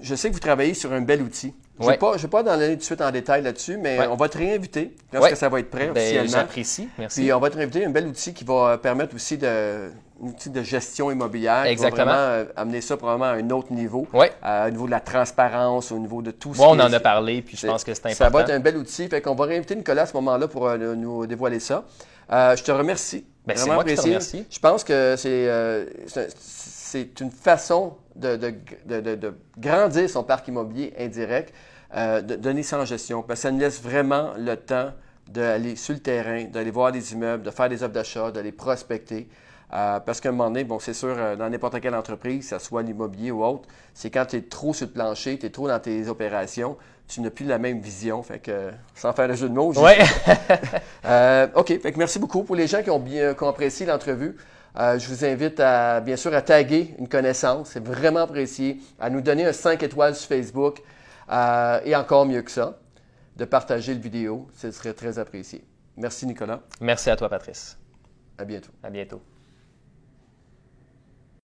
je 0.00 0.14
sais 0.14 0.28
que 0.28 0.34
vous 0.34 0.40
travaillez 0.40 0.74
sur 0.74 0.92
un 0.92 1.00
bel 1.00 1.22
outil. 1.22 1.54
Je 1.80 1.86
ne 1.86 1.90
vais 1.90 1.96
pas, 1.96 2.16
pas 2.30 2.42
dans 2.44 2.52
aller 2.52 2.74
tout 2.74 2.76
de 2.76 2.82
suite 2.84 3.00
en 3.00 3.10
détail 3.10 3.42
là-dessus, 3.42 3.76
mais 3.76 4.06
on 4.06 4.14
va 4.14 4.28
te 4.28 4.38
réinviter 4.38 4.94
lorsque 5.12 5.36
ça 5.36 5.48
va 5.48 5.58
être 5.58 5.70
prêt 5.70 5.88
ben, 5.88 6.02
officiellement. 6.02 6.30
J'apprécie. 6.30 6.88
Merci. 6.98 7.20
Puis 7.20 7.32
on 7.32 7.40
va 7.40 7.50
te 7.50 7.56
réinviter 7.56 7.84
un 7.84 7.90
bel 7.90 8.06
outil 8.06 8.32
qui 8.32 8.44
va 8.44 8.78
permettre 8.78 9.14
aussi 9.16 9.38
de 9.38 9.90
un 10.22 10.28
outil 10.28 10.50
de 10.50 10.62
gestion 10.62 11.10
immobilière. 11.10 11.64
Exactement. 11.64 12.04
Qui 12.04 12.10
va 12.10 12.34
vraiment 12.36 12.50
amener 12.54 12.80
ça 12.80 12.96
probablement 12.96 13.30
à 13.30 13.34
un 13.34 13.50
autre 13.50 13.72
niveau. 13.72 14.06
Oui. 14.12 14.26
au 14.44 14.70
niveau 14.70 14.86
de 14.86 14.92
la 14.92 15.00
transparence, 15.00 15.90
au 15.90 15.98
niveau 15.98 16.22
de 16.22 16.30
tout 16.30 16.54
ça. 16.54 16.62
on 16.62 16.78
en 16.78 16.92
a 16.92 17.00
parlé, 17.00 17.42
puis 17.42 17.56
je 17.56 17.66
pense 17.66 17.82
que 17.82 17.92
c'est 17.92 18.06
important. 18.06 18.24
Ça 18.24 18.30
va 18.30 18.42
être 18.42 18.50
un 18.50 18.60
bel 18.60 18.76
outil. 18.76 19.08
Fait 19.08 19.20
qu'on 19.20 19.34
va 19.34 19.46
réinviter 19.46 19.74
Nicolas 19.74 20.02
à 20.02 20.06
ce 20.06 20.14
moment-là 20.14 20.46
pour 20.46 20.70
nous 20.78 21.26
dévoiler 21.26 21.58
ça. 21.58 21.84
je 22.30 22.62
te 22.62 22.70
remercie. 22.70 23.24
Ben, 23.46 23.56
c'est 23.56 23.66
moi 23.66 23.84
qui 23.84 23.94
te 23.94 24.00
remercie. 24.00 24.46
Je 24.50 24.58
pense 24.58 24.84
que 24.84 25.14
c'est 25.16 25.48
euh, 25.48 25.84
une 27.20 27.30
façon 27.30 27.94
de, 28.16 28.54
grandir 29.58 30.08
son 30.08 30.24
parc 30.24 30.48
immobilier 30.48 30.94
indirect, 30.98 31.52
euh, 31.94 32.20
de 32.22 32.36
donner 32.36 32.62
ça 32.62 32.78
en 32.78 32.84
gestion. 32.84 33.22
Parce 33.22 33.40
que 33.40 33.42
ça 33.42 33.50
nous 33.50 33.58
laisse 33.58 33.82
vraiment 33.82 34.32
le 34.38 34.56
temps 34.56 34.92
d'aller 35.28 35.76
sur 35.76 35.94
le 35.94 36.00
terrain, 36.00 36.44
d'aller 36.44 36.70
voir 36.70 36.92
des 36.92 37.12
immeubles, 37.12 37.42
de 37.42 37.50
faire 37.50 37.68
des 37.68 37.82
offres 37.82 37.92
d'achat, 37.92 38.30
d'aller 38.30 38.52
prospecter. 38.52 39.28
Euh, 39.72 39.98
parce 40.00 40.20
qu'à 40.20 40.28
un 40.28 40.32
moment 40.32 40.50
donné, 40.50 40.64
bon, 40.64 40.78
c'est 40.78 40.94
sûr, 40.94 41.16
dans 41.36 41.50
n'importe 41.50 41.80
quelle 41.80 41.94
entreprise, 41.94 42.48
que 42.48 42.58
ce 42.58 42.64
soit 42.64 42.82
l'immobilier 42.82 43.30
ou 43.30 43.44
autre, 43.44 43.68
c'est 43.92 44.10
quand 44.10 44.26
tu 44.26 44.36
es 44.36 44.42
trop 44.42 44.72
sur 44.72 44.86
le 44.86 44.92
plancher, 44.92 45.38
tu 45.38 45.46
es 45.46 45.50
trop 45.50 45.68
dans 45.68 45.80
tes 45.80 46.08
opérations, 46.08 46.76
tu 47.08 47.20
n'as 47.20 47.30
plus 47.30 47.44
la 47.44 47.58
même 47.58 47.80
vision. 47.80 48.22
Fait 48.22 48.38
que, 48.38 48.70
sans 48.94 49.12
faire 49.12 49.28
le 49.28 49.34
jeu 49.34 49.48
de 49.48 49.54
mots. 49.54 49.72
Oui. 49.76 49.92
euh, 51.04 51.46
OK. 51.54 51.68
Fait 51.80 51.92
que 51.92 51.98
merci 51.98 52.18
beaucoup. 52.18 52.42
Pour 52.42 52.56
les 52.56 52.66
gens 52.66 52.82
qui 52.82 52.90
ont, 52.90 52.98
bien, 52.98 53.34
qui 53.34 53.44
apprécié 53.44 53.86
l'entrevue, 53.86 54.36
euh, 54.76 54.98
je 54.98 55.08
vous 55.08 55.24
invite 55.24 55.60
à, 55.60 56.00
bien 56.00 56.16
sûr, 56.16 56.34
à 56.34 56.42
taguer 56.42 56.94
une 56.98 57.08
connaissance. 57.08 57.70
C'est 57.72 57.84
vraiment 57.84 58.20
apprécié. 58.20 58.80
À 58.98 59.10
nous 59.10 59.20
donner 59.20 59.44
un 59.44 59.52
5 59.52 59.82
étoiles 59.82 60.14
sur 60.14 60.28
Facebook. 60.28 60.82
Euh, 61.30 61.80
et 61.84 61.96
encore 61.96 62.26
mieux 62.26 62.42
que 62.42 62.50
ça, 62.50 62.78
de 63.36 63.44
partager 63.44 63.94
le 63.94 64.00
vidéo. 64.00 64.48
Ce 64.56 64.70
serait 64.70 64.92
très 64.94 65.18
apprécié. 65.18 65.64
Merci, 65.96 66.26
Nicolas. 66.26 66.60
Merci 66.80 67.10
à 67.10 67.16
toi, 67.16 67.28
Patrice. 67.28 67.78
À 68.36 68.44
bientôt. 68.44 68.70
À 68.82 68.90
bientôt. 68.90 69.33